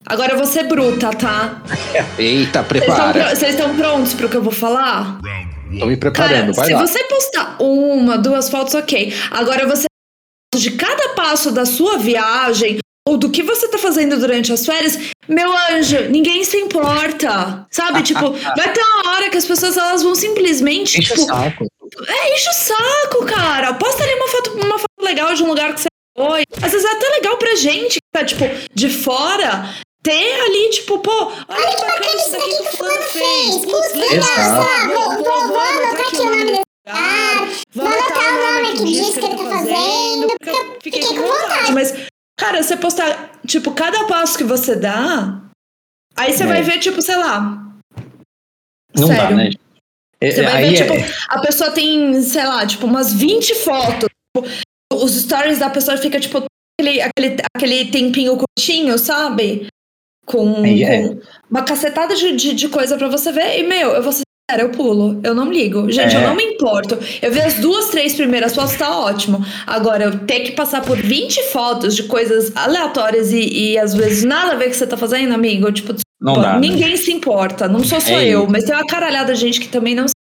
Agora 0.05 0.33
eu 0.33 0.37
vou 0.37 0.45
ser 0.45 0.63
bruta, 0.63 1.09
tá? 1.11 1.61
Eita, 2.19 2.61
prepara. 2.63 3.33
Vocês 3.35 3.55
estão 3.55 3.73
prontos 3.75 4.13
pro 4.13 4.27
que 4.29 4.35
eu 4.35 4.43
vou 4.43 4.51
falar? 4.53 5.19
Tô 5.79 5.85
me 5.85 5.95
Cara, 5.97 6.11
preparando, 6.11 6.53
vai 6.53 6.67
se 6.67 6.73
lá. 6.73 6.85
você 6.85 7.03
postar 7.05 7.55
uma, 7.61 8.17
duas 8.17 8.49
fotos, 8.49 8.73
ok. 8.73 9.13
Agora 9.31 9.65
você 9.67 9.85
de 10.55 10.71
cada 10.71 11.09
passo 11.09 11.51
da 11.51 11.65
sua 11.65 11.97
viagem 11.97 12.79
ou 13.07 13.17
do 13.17 13.29
que 13.29 13.41
você 13.41 13.67
tá 13.69 13.77
fazendo 13.77 14.19
durante 14.19 14.51
as 14.51 14.65
férias, 14.65 14.97
meu 15.29 15.49
anjo, 15.71 16.09
ninguém 16.09 16.43
se 16.43 16.57
importa. 16.57 17.65
Sabe? 17.71 18.01
tipo, 18.03 18.31
vai 18.55 18.73
ter 18.73 18.81
uma 18.81 19.13
hora 19.13 19.29
que 19.29 19.37
as 19.37 19.45
pessoas 19.45 19.77
elas 19.77 20.03
vão 20.03 20.13
simplesmente, 20.13 20.99
Enche 20.99 21.13
o 21.13 21.15
tipo, 21.15 21.27
saco. 21.27 21.65
é, 22.07 22.35
enche 22.35 22.49
o 22.49 22.53
saco, 22.53 23.25
cara. 23.25 23.73
Posta 23.75 24.03
ali 24.03 24.13
uma 24.15 24.27
foto, 24.27 24.51
uma 24.55 24.77
foto 24.77 25.01
legal 25.01 25.33
de 25.33 25.43
um 25.43 25.47
lugar 25.47 25.73
que 25.73 25.81
você 25.81 25.87
foi. 26.17 26.43
Às 26.61 26.71
vezes 26.71 26.85
é 26.85 26.91
até 26.91 27.09
legal 27.09 27.37
pra 27.37 27.55
gente 27.55 27.93
que 27.93 28.09
tá, 28.13 28.25
tipo, 28.25 28.43
de 28.73 28.89
fora. 28.89 29.69
Ter 30.03 30.41
ali, 30.41 30.69
tipo, 30.69 30.99
pô, 30.99 31.11
olha 31.49 31.75
que 31.75 31.85
bacana 31.85 32.15
isso 32.15 32.31
daqui 32.31 32.49
que 32.55 32.61
o 32.61 32.77
fulano 32.77 33.01
fez. 33.03 33.65
Putz, 33.65 33.93
legal. 33.95 35.17
Vou, 35.17 35.47
vou 35.47 35.59
anotar 35.59 36.07
aqui 36.07 36.15
o 36.17 36.23
nome 36.25 36.45
desse 36.45 36.61
lugar. 36.87 37.49
Vou 37.73 37.87
anotar 38.83 38.95
o 38.95 39.03
nome 39.03 39.13
que 39.13 39.19
que 39.19 39.25
ele 39.25 39.37
tá 39.37 39.49
fazendo. 39.49 40.27
Porque 40.27 40.49
eu 40.49 40.81
fiquei 40.81 41.01
com 41.05 41.15
vontade. 41.15 41.71
Mas, 41.73 41.93
cara, 42.39 42.61
você 42.63 42.77
postar, 42.77 43.31
tipo, 43.45 43.71
cada 43.71 44.05
passo 44.07 44.37
que 44.37 44.43
você 44.43 44.75
dá, 44.75 45.41
aí 46.15 46.33
você 46.33 46.43
É. 46.43 46.47
vai 46.47 46.61
ver, 46.63 46.79
tipo, 46.79 47.01
sei 47.01 47.15
lá. 47.17 47.63
Não 48.95 49.07
Sério. 49.07 49.29
dá, 49.29 49.35
né? 49.35 49.49
É, 50.19 50.31
Você 50.31 50.41
vai 50.41 50.63
aí 50.63 50.69
ver, 50.75 50.81
é- 50.81 50.97
tipo, 50.99 51.13
a 51.29 51.39
pessoa 51.41 51.69
tem, 51.71 52.19
sei 52.23 52.43
lá, 52.43 52.65
tipo, 52.65 52.87
umas 52.87 53.13
20 53.13 53.53
fotos. 53.55 54.09
Tipo, 54.35 54.47
Os 54.93 55.11
stories 55.21 55.59
da 55.59 55.69
pessoa 55.69 55.97
fica, 55.97 56.19
tipo, 56.19 56.43
aquele, 56.79 57.01
aquele, 57.01 57.37
aquele 57.55 57.91
tempinho 57.91 58.37
curtinho, 58.37 58.97
sabe? 58.97 59.67
Com, 60.25 60.63
Aí 60.63 60.83
é. 60.83 61.07
com 61.09 61.21
uma 61.51 61.63
cacetada 61.63 62.15
de, 62.15 62.35
de, 62.35 62.53
de 62.53 62.69
coisa 62.69 62.97
pra 62.97 63.07
você 63.09 63.31
ver. 63.31 63.59
E, 63.59 63.63
meu, 63.63 63.91
eu 63.91 64.01
vou 64.01 64.11
ser 64.11 64.23
sincera, 64.49 64.63
eu 64.63 64.69
pulo. 64.69 65.19
Eu 65.23 65.35
não 65.35 65.51
ligo. 65.51 65.91
Gente, 65.91 66.15
É. 66.15 66.17
eu 66.17 66.27
não 66.27 66.35
me 66.35 66.43
importo. 66.43 66.97
Eu 67.21 67.31
vi 67.31 67.41
as 67.41 67.55
duas, 67.55 67.89
três 67.89 68.15
primeiras 68.15 68.55
fotos, 68.55 68.75
tá 68.75 68.97
ótimo. 68.99 69.43
Agora, 69.65 70.05
eu 70.05 70.19
ter 70.19 70.39
que 70.41 70.51
passar 70.53 70.81
por 70.81 70.97
20 70.97 71.41
fotos 71.51 71.95
de 71.95 72.03
coisas 72.03 72.51
aleatórias 72.55 73.31
e, 73.31 73.39
e 73.73 73.77
às 73.77 73.93
vezes 73.93 74.23
nada 74.23 74.53
a 74.53 74.55
ver 74.55 74.65
com 74.65 74.69
o 74.69 74.71
que 74.73 74.77
você 74.77 74.87
tá 74.87 74.97
fazendo, 74.97 75.33
amigo, 75.33 75.71
tipo, 75.71 75.93
Não 76.19 76.35
Pô, 76.35 76.41
dá. 76.41 76.53
né? 76.53 76.59
Ninguém 76.59 76.95
se 76.97 77.11
importa, 77.11 77.67
não 77.67 77.83
sou 77.83 77.99
só 78.01 78.17
É 78.17 78.25
eu, 78.29 78.47
mas 78.47 78.63
tem 78.63 78.73
uma 78.73 78.85
caralhada 78.87 79.33
de 79.33 79.39
gente 79.39 79.59
que 79.59 79.67
também 79.67 79.93
não 79.93 80.07
se 80.07 80.13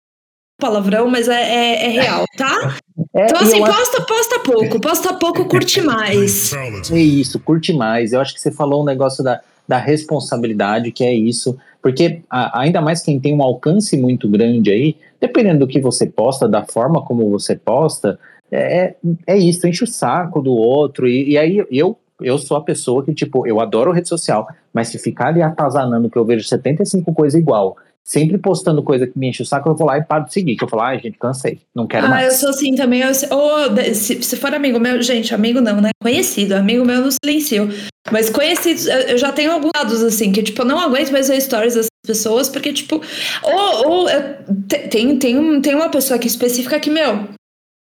palavrão, 0.60 1.08
mas 1.08 1.28
é, 1.28 1.34
é, 1.42 1.86
é 1.86 1.88
real, 1.90 2.24
tá? 2.36 2.76
É, 3.14 3.24
Então 3.26 3.40
e 3.42 3.44
assim, 3.44 3.58
eu 3.58 3.64
acho 3.66 3.76
posta, 3.76 4.00
posta 4.02 4.38
pouco, 4.40 4.80
posta 4.80 5.14
pouco, 5.14 5.44
curte 5.44 5.80
mais. 5.82 6.52
É 6.90 6.98
isso, 6.98 7.38
curte 7.40 7.72
mais. 7.72 8.12
Eu 8.12 8.20
acho 8.20 8.32
que 8.34 8.40
você 8.40 8.50
falou 8.50 8.82
um 8.82 8.84
negócio 8.84 9.22
da, 9.22 9.40
da 9.66 9.78
responsabilidade, 9.78 10.92
que 10.92 11.04
é 11.04 11.12
isso. 11.12 11.56
Porque 11.82 12.22
a- 12.30 12.60
ainda 12.60 12.80
mais 12.80 13.02
quem 13.02 13.20
tem 13.20 13.34
um 13.34 13.42
alcance 13.42 13.96
muito 13.96 14.28
grande 14.28 14.70
aí, 14.70 14.96
dependendo 15.20 15.60
do 15.60 15.66
que 15.66 15.80
você 15.80 16.06
posta, 16.06 16.48
da 16.48 16.64
forma 16.64 17.02
como 17.02 17.28
você 17.30 17.56
posta, 17.56 18.18
é, 18.50 18.94
é 19.26 19.36
isso, 19.36 19.66
enche 19.66 19.84
o 19.84 19.86
saco 19.86 20.40
do 20.40 20.52
outro. 20.52 21.08
E, 21.08 21.30
e 21.30 21.38
aí 21.38 21.64
eu, 21.70 21.96
eu 22.20 22.38
sou 22.38 22.56
a 22.56 22.62
pessoa 22.62 23.04
que, 23.04 23.14
tipo, 23.14 23.46
eu 23.46 23.60
adoro 23.60 23.92
rede 23.92 24.08
social, 24.08 24.48
mas 24.72 24.88
se 24.88 24.98
ficar 24.98 25.28
ali 25.28 25.42
atazanando 25.42 26.08
que 26.10 26.16
eu 26.16 26.24
vejo 26.24 26.46
75 26.46 27.12
coisas 27.12 27.40
igual, 27.40 27.76
sempre 28.04 28.36
postando 28.36 28.82
coisa 28.82 29.06
que 29.06 29.18
me 29.18 29.28
enche 29.30 29.42
o 29.42 29.46
saco, 29.46 29.68
eu 29.70 29.74
vou 29.74 29.86
lá 29.86 29.96
e 29.98 30.04
paro 30.04 30.26
de 30.26 30.32
seguir. 30.34 30.56
Que 30.56 30.64
eu 30.64 30.68
falo, 30.68 30.82
ai, 30.82 31.00
gente, 31.00 31.18
cansei, 31.18 31.58
não 31.74 31.86
quero 31.86 32.06
Ah, 32.06 32.10
mais. 32.10 32.34
eu 32.34 32.38
sou 32.38 32.50
assim 32.50 32.74
também. 32.74 33.00
Eu, 33.00 33.08
ou, 33.30 33.94
se, 33.94 34.22
se 34.22 34.36
for 34.36 34.54
amigo 34.54 34.78
meu, 34.78 35.02
gente, 35.02 35.34
amigo 35.34 35.60
não, 35.60 35.80
né? 35.80 35.90
Conhecido, 36.02 36.52
amigo 36.52 36.84
meu 36.84 37.00
no 37.00 37.10
silencio. 37.10 37.68
Mas 38.12 38.28
conhecidos, 38.28 38.86
eu, 38.86 38.98
eu 39.00 39.18
já 39.18 39.32
tenho 39.32 39.50
alguns 39.52 39.70
dados 39.74 40.02
assim, 40.02 40.30
que 40.32 40.42
tipo, 40.42 40.60
eu 40.60 40.66
não 40.66 40.78
aguento 40.78 41.10
mais 41.10 41.28
ver 41.28 41.40
stories 41.40 41.74
dessas 41.74 41.88
pessoas, 42.06 42.50
porque, 42.50 42.70
tipo, 42.74 43.00
ou, 43.42 43.88
ou 43.88 44.10
eu- 44.10 44.34
te- 44.68 44.88
tem, 44.88 45.16
tem, 45.18 45.60
tem 45.62 45.74
uma 45.74 45.88
pessoa 45.88 46.16
aqui 46.18 46.26
específica 46.26 46.78
que, 46.78 46.90
meu. 46.90 47.26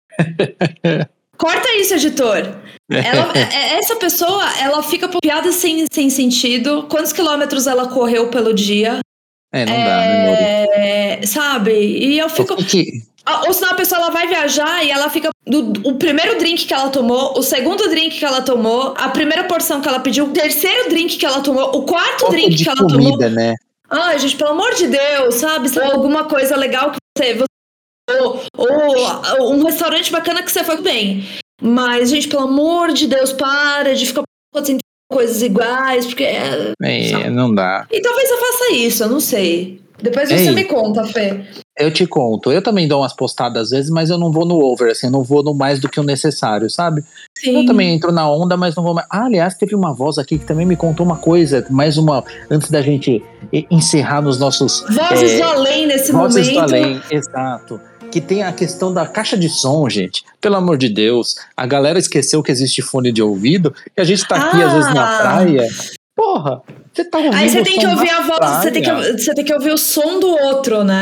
Corta 1.38 1.68
isso, 1.80 1.96
editor. 1.96 2.38
Ela- 2.92 3.34
é- 3.36 3.74
é- 3.74 3.80
essa 3.80 3.96
pessoa, 3.96 4.44
ela 4.60 4.84
fica 4.84 5.08
por 5.08 5.20
piadas 5.22 5.56
sem, 5.56 5.86
sem 5.92 6.10
sentido. 6.12 6.84
Quantos 6.90 7.12
quilômetros 7.12 7.66
ela 7.66 7.88
correu 7.88 8.30
pelo 8.30 8.54
dia? 8.54 9.00
É, 9.54 9.66
não 9.66 9.74
dá, 9.74 9.98
né? 9.98 10.66
É, 10.74 11.26
sabe? 11.26 11.72
E 11.74 12.18
eu 12.18 12.30
fico. 12.30 12.54
O 12.54 12.66
que 12.66 13.04
Ou 13.48 13.54
senão 13.54 13.72
a 13.72 13.76
pessoa 13.76 14.00
ela 14.02 14.10
vai 14.10 14.28
viajar 14.28 14.84
e 14.84 14.90
ela 14.92 15.10
fica. 15.10 15.30
Do, 15.46 15.74
o 15.90 15.96
primeiro 15.96 16.38
drink 16.38 16.66
que 16.66 16.74
ela 16.74 16.90
tomou, 16.90 17.38
o 17.38 17.44
segundo 17.44 17.90
drink 17.90 18.18
que 18.18 18.24
ela 18.26 18.42
tomou, 18.42 18.94
a 18.98 19.10
primeira 19.10 19.44
porção 19.46 19.82
que 19.82 19.88
ela 19.88 20.00
pediu, 20.00 20.26
o 20.26 20.32
terceiro 20.32 20.90
drink 20.90 21.18
que 21.18 21.26
ela 21.26 21.42
tomou, 21.42 21.76
o 21.76 21.84
quarto 21.84 22.30
drink 22.30 22.56
de 22.56 22.64
que 22.64 22.70
ela 22.70 22.78
tomou. 22.78 22.98
comida, 22.98 23.30
né? 23.30 23.56
Ai, 23.90 24.18
gente, 24.20 24.38
pelo 24.38 24.52
amor 24.52 24.74
de 24.76 24.88
Deus, 24.88 25.36
sabe? 25.36 25.70
Ou 25.78 25.92
alguma 25.92 26.24
coisa 26.24 26.56
legal 26.56 26.92
que 26.92 26.98
você. 27.18 27.34
você- 27.34 27.46
ou, 28.18 28.40
ou 29.40 29.54
um 29.54 29.64
restaurante 29.64 30.12
bacana 30.12 30.44
que 30.44 30.52
você 30.52 30.64
foi 30.64 30.82
bem. 30.82 31.26
Mas, 31.62 32.10
gente, 32.10 32.28
pelo 32.28 32.44
amor 32.44 32.92
de 32.94 33.08
Deus, 33.08 33.32
para 33.34 33.94
de 33.96 34.06
ficar 34.06 34.24
coisas 35.12 35.42
iguais, 35.42 36.06
porque. 36.08 36.24
é- 36.24 36.74
É, 36.82 37.30
não 37.30 37.54
dá. 37.54 37.86
E 37.92 38.02
talvez 38.02 38.30
eu 38.30 38.38
faça 38.38 38.72
isso, 38.74 39.04
eu 39.04 39.10
não 39.10 39.20
sei. 39.20 39.80
Depois 40.02 40.32
É 40.32 40.36
você 40.38 40.44
isso. 40.46 40.54
me 40.56 40.64
conta, 40.64 41.04
Fê. 41.06 41.42
Eu 41.78 41.92
te 41.92 42.08
conto. 42.08 42.52
Eu 42.52 42.62
também 42.64 42.88
dou 42.88 43.02
umas 43.02 43.14
postadas 43.14 43.66
às 43.66 43.70
vezes, 43.70 43.92
mas 43.92 44.10
eu 44.10 44.18
não 44.18 44.32
vou 44.32 44.48
no 44.48 44.56
over, 44.60 44.92
assim, 44.92 45.06
eu 45.08 45.12
não 45.12 45.24
vou 45.24 45.44
no 45.44 45.54
mais 45.54 45.80
do 45.80 45.88
que 45.88 46.00
o 46.00 46.04
necessário, 46.04 46.68
sabe? 46.72 47.04
Sim. 47.38 47.58
Eu 47.60 47.66
também 47.68 47.94
entro 47.94 48.12
na 48.12 48.28
onda, 48.30 48.58
mas 48.58 48.76
não 48.76 48.84
vou 48.84 48.96
mais. 48.96 49.06
Ah, 49.12 49.26
aliás, 49.26 49.54
teve 49.54 49.76
uma 49.76 49.94
voz 49.94 50.18
aqui 50.18 50.40
que 50.40 50.46
também 50.46 50.66
me 50.66 50.76
contou 50.76 51.06
uma 51.06 51.18
coisa, 51.18 51.64
mais 51.70 51.98
uma, 52.00 52.24
antes 52.50 52.72
da 52.72 52.82
gente 52.82 53.24
encerrar 53.70 54.22
nos 54.24 54.40
nossos. 54.40 54.82
Vozes 54.90 55.34
é, 55.34 55.38
do 55.38 55.44
além 55.44 55.86
nesse 55.86 56.12
Vozes 56.12 56.48
momento. 56.48 56.68
do 56.68 56.76
além, 56.76 57.02
exato. 57.12 57.80
Que 58.12 58.20
tem 58.20 58.44
a 58.44 58.52
questão 58.52 58.94
da 58.94 59.08
caixa 59.08 59.38
de 59.38 59.48
som, 59.48 59.88
gente. 59.90 60.24
Pelo 60.42 60.58
amor 60.58 60.78
de 60.78 60.90
Deus. 60.90 61.36
A 61.56 61.66
galera 61.66 61.98
esqueceu 61.98 62.44
que 62.44 62.52
existe 62.52 62.82
fone 62.82 63.12
de 63.12 63.22
ouvido 63.24 63.74
e 63.98 64.02
a 64.02 64.04
gente 64.04 64.28
tá 64.28 64.36
aqui, 64.36 64.62
às 64.62 64.74
vezes, 64.74 64.94
na 64.94 65.04
Ah. 65.04 65.22
praia. 65.22 65.70
Porra, 66.16 66.62
você 66.94 67.06
tá 67.06 67.18
ouvindo. 67.20 67.36
Aí 67.36 67.50
você 67.50 67.64
tem 67.64 67.80
que 67.80 67.88
ouvir 67.88 68.10
a 68.10 68.22
voz, 68.22 68.52
você 68.62 68.72
tem, 68.72 68.84
que, 68.84 68.92
você 69.14 69.34
tem 69.34 69.46
que 69.46 69.54
ouvir 69.54 69.72
o 69.72 69.78
som 69.78 70.20
do 70.20 70.28
outro, 70.28 70.84
né? 70.84 71.02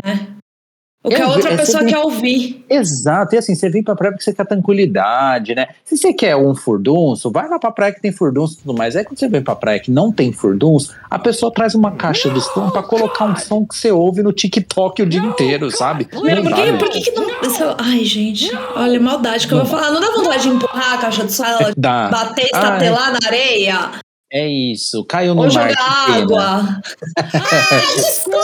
O 1.02 1.08
que 1.08 1.16
É, 1.16 1.22
a 1.22 1.30
outra 1.30 1.54
é, 1.54 1.56
pessoa 1.56 1.86
quer 1.86 1.98
ouvir. 2.00 2.66
Exato, 2.70 3.34
e 3.34 3.38
assim, 3.38 3.56
você 3.56 3.70
vem 3.70 3.82
pra 3.82 3.96
praia 3.96 4.12
porque 4.12 4.24
você 4.26 4.34
quer 4.34 4.46
tranquilidade, 4.46 5.56
né? 5.56 5.68
Se 5.86 5.96
você 5.98 6.12
quer 6.12 6.36
um 6.36 6.54
furdunço, 6.54 7.32
vai 7.32 7.48
lá 7.48 7.58
pra 7.58 7.72
praia 7.72 7.94
que 7.94 8.02
tem 8.02 8.12
furdunço 8.12 8.56
e 8.56 8.58
tudo 8.64 8.78
mais. 8.78 8.98
Aí 8.98 9.06
quando 9.06 9.18
você 9.18 9.30
vem 9.30 9.42
pra 9.42 9.56
praia 9.56 9.80
que 9.80 9.90
não 9.90 10.12
tem 10.12 10.34
furdunço, 10.34 10.94
a 11.10 11.18
pessoa 11.18 11.54
traz 11.54 11.74
uma 11.74 11.92
caixa 11.92 12.30
de 12.30 12.42
som 12.42 12.70
pra 12.70 12.84
colocar 12.84 13.24
um 13.26 13.36
som 13.38 13.66
que 13.66 13.78
você 13.78 13.92
ouve 13.94 14.22
no 14.22 14.34
TikTok 14.34 15.02
o 15.02 15.06
dia 15.06 15.22
inteiro, 15.22 15.72
sabe? 15.72 16.06
Meu, 16.14 16.36
Não 16.36 16.44
por, 16.44 16.54
que, 16.54 16.74
por 16.74 16.90
que, 16.90 17.02
que 17.02 17.12
não. 17.12 17.30
Ai, 17.78 18.04
gente, 18.04 18.52
olha, 18.76 19.00
maldade 19.00 19.48
que 19.48 19.54
eu 19.54 19.60
vou 19.60 19.68
falar. 19.68 19.92
Não 19.92 20.02
dá 20.02 20.08
vontade 20.12 20.44
de 20.44 20.50
empurrar 20.50 20.96
a 20.96 20.98
caixa 20.98 21.24
de 21.24 21.32
sala, 21.32 21.72
Dá. 21.80 22.10
bater, 22.10 22.50
Ai. 22.54 22.60
estatelar 22.62 23.12
na 23.14 23.20
areia. 23.26 23.92
É 24.32 24.48
isso, 24.48 25.04
caiu 25.06 25.34
no 25.34 25.42
Ou 25.44 25.52
mar. 25.52 25.70
jogar 25.70 26.12
água. 26.22 26.82
Ai, 27.18 27.96
desculpa, 27.96 28.38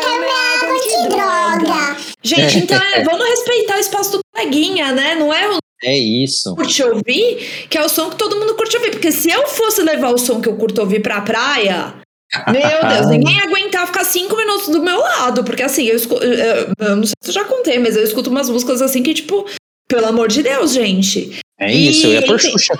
caiu 0.00 0.20
minha 0.20 0.54
água, 0.54 0.80
que 0.80 1.08
droga. 1.08 1.96
Gente, 2.22 2.58
então 2.58 2.76
é, 2.94 3.02
vamos 3.04 3.26
respeitar 3.28 3.76
o 3.76 3.80
espaço 3.80 4.12
do 4.12 4.20
coleguinha, 4.34 4.92
né? 4.92 5.14
Não 5.14 5.32
é 5.32 5.48
o 5.48 5.58
É 5.82 5.96
isso. 5.96 6.54
curte 6.56 6.82
ouvir, 6.82 7.66
que 7.70 7.78
é 7.78 7.84
o 7.84 7.88
som 7.88 8.10
que 8.10 8.16
todo 8.16 8.36
mundo 8.36 8.54
curte 8.54 8.76
ouvir. 8.76 8.90
Porque 8.90 9.12
se 9.12 9.30
eu 9.30 9.46
fosse 9.48 9.82
levar 9.82 10.10
o 10.10 10.18
som 10.18 10.40
que 10.40 10.48
eu 10.48 10.56
curto 10.56 10.80
ouvir 10.80 11.00
pra 11.00 11.20
praia, 11.20 11.94
meu 12.52 12.88
Deus, 12.90 13.08
ninguém 13.08 13.36
ia 13.36 13.44
aguentar 13.44 13.86
ficar 13.86 14.04
cinco 14.04 14.36
minutos 14.36 14.68
do 14.68 14.82
meu 14.82 14.98
lado. 14.98 15.42
Porque 15.44 15.62
assim, 15.62 15.86
eu, 15.86 15.96
escu- 15.96 16.18
eu, 16.22 16.72
eu- 16.78 16.96
não 16.96 17.04
sei 17.04 17.14
se 17.22 17.30
eu 17.30 17.34
já 17.34 17.44
contei, 17.44 17.78
mas 17.78 17.96
eu 17.96 18.02
escuto 18.04 18.28
umas 18.30 18.50
músicas 18.50 18.82
assim 18.82 19.02
que, 19.02 19.14
tipo, 19.14 19.46
pelo 19.88 20.06
amor 20.06 20.28
de 20.28 20.42
Deus, 20.42 20.72
gente. 20.72 21.38
É 21.60 21.72
isso, 21.72 22.06
eu 22.06 22.12
ia 22.14 22.22
por 22.26 22.36
enfim. 22.36 22.50
Xuxa. 22.50 22.78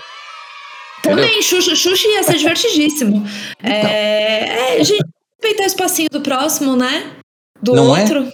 Também, 1.02 1.40
Xuxa, 1.42 1.74
Xuxa 1.74 2.08
ia 2.08 2.22
ser 2.24 2.36
divertidíssimo. 2.38 3.24
Então. 3.60 3.70
É, 3.88 4.78
é, 4.80 4.84
gente, 4.84 5.04
respeitar 5.40 5.62
o 5.64 5.66
espacinho 5.66 6.08
do 6.10 6.20
próximo, 6.20 6.76
né? 6.76 7.12
Do 7.62 7.74
Não 7.74 7.96
é? 7.96 8.00
outro. 8.02 8.32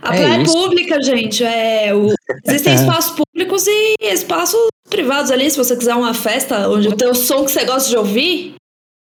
A 0.00 0.14
É 0.14 0.18
praia 0.20 0.38
é 0.38 0.42
isso. 0.42 0.52
pública, 0.52 1.02
gente. 1.02 1.44
É, 1.44 1.94
o- 1.94 2.14
existem 2.46 2.74
espaços 2.74 3.12
públicos 3.16 3.66
e 3.66 3.94
espaços 4.00 4.60
privados 4.88 5.30
ali. 5.30 5.50
Se 5.50 5.56
você 5.56 5.76
quiser 5.76 5.94
uma 5.94 6.14
festa 6.14 6.68
onde 6.68 6.94
tem 6.96 7.08
o 7.08 7.14
som 7.14 7.44
que 7.44 7.50
você 7.50 7.64
gosta 7.64 7.88
de 7.88 7.96
ouvir, 7.96 8.54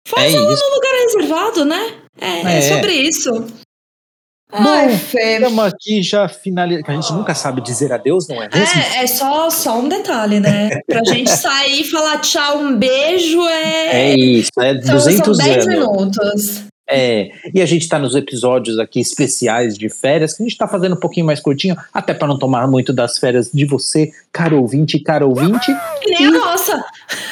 faz 0.09 0.32
É 0.32 0.37
ela 0.37 0.52
isso. 0.52 0.62
num 0.64 0.74
lugar 0.74 0.92
reservado, 1.02 1.64
né? 1.64 1.94
É, 2.20 2.40
é 2.42 2.59
É. 2.59 2.62
sobre 2.62 2.92
isso. 2.92 3.30
Bom, 4.50 4.68
Ai, 4.70 4.96
Fê. 4.96 5.35
Estamos 5.38 5.64
aqui 5.64 6.02
já 6.02 6.28
finalizando. 6.28 6.88
A 6.88 6.94
gente 6.94 7.12
nunca 7.12 7.35
sabe 7.35 7.61
dizer 7.61 7.92
adeus, 7.92 8.28
não 8.28 8.40
é 8.40 8.48
mesmo? 8.48 8.80
É, 8.80 9.02
é 9.02 9.06
só, 9.09 9.50
só 9.50 9.78
um 9.80 9.88
detalhe, 9.88 10.38
né? 10.38 10.70
Pra 10.87 11.02
gente 11.04 11.28
sair 11.37 11.80
e 11.80 11.85
falar 11.85 12.18
tchau, 12.20 12.59
um 12.61 12.76
beijo, 12.78 13.42
é. 13.48 14.12
É 14.12 14.14
isso, 14.16 14.50
é 14.61 14.80
são, 14.80 14.94
200 14.94 15.37
são 15.37 15.46
10 15.46 15.66
anos. 15.66 15.66
minutos. 15.66 16.64
É, 16.88 17.31
e 17.53 17.61
a 17.61 17.66
gente 17.66 17.88
tá 17.88 17.99
nos 17.99 18.14
episódios 18.14 18.79
aqui 18.79 19.01
especiais 19.01 19.77
de 19.77 19.88
férias, 19.88 20.35
que 20.35 20.42
a 20.42 20.46
gente 20.46 20.57
tá 20.57 20.68
fazendo 20.68 20.94
um 20.94 21.01
pouquinho 21.01 21.27
mais 21.27 21.40
curtinho, 21.40 21.77
até 21.92 22.14
para 22.14 22.29
não 22.29 22.38
tomar 22.38 22.68
muito 22.68 22.92
das 22.92 23.18
férias 23.18 23.51
de 23.53 23.64
você, 23.64 24.12
caro 24.33 24.61
ouvinte, 24.61 25.01
caro 25.01 25.29
ouvinte, 25.29 25.75
nem 26.07 26.27
a 26.27 26.31
nossa. 26.31 26.85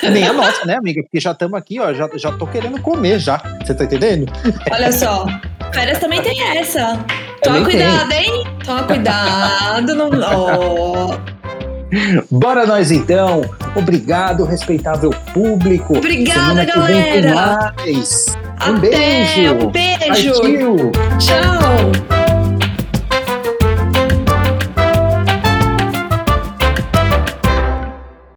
nem 0.03 0.25
a 0.25 0.33
nossa, 0.33 0.65
né, 0.65 0.77
amiga? 0.77 1.03
Porque 1.03 1.21
já 1.21 1.31
estamos 1.33 1.57
aqui, 1.57 1.79
ó, 1.79 1.95
já, 1.95 2.09
já 2.17 2.33
tô 2.33 2.47
querendo 2.47 2.81
comer 2.81 3.19
já. 3.21 3.41
Você 3.65 3.75
tá 3.75 3.85
entendendo? 3.85 4.33
Olha 4.71 4.91
só. 4.91 5.27
Férias 5.73 5.99
também 5.99 6.21
tem 6.23 6.41
essa. 6.57 6.99
Toma 7.43 7.65
cuidado, 7.65 8.13
hein? 8.13 8.45
Toma 8.65 8.83
cuidado. 8.85 9.95
Não... 9.95 10.11
Oh. 10.11 11.44
Bora 12.31 12.67
nós 12.67 12.91
então. 12.91 13.43
Obrigado, 13.77 14.45
respeitável 14.45 15.11
público. 15.33 15.97
Obrigada, 15.99 16.41
Semana 16.41 16.67
que 16.67 16.73
galera. 16.79 17.75
mais. 17.77 18.27
Um 18.67 18.77
Até. 18.77 18.89
beijo. 18.89 19.55
Um 19.67 19.71
beijo. 19.71 19.99
Partiu. 20.09 20.93
Tchau. 21.19 22.24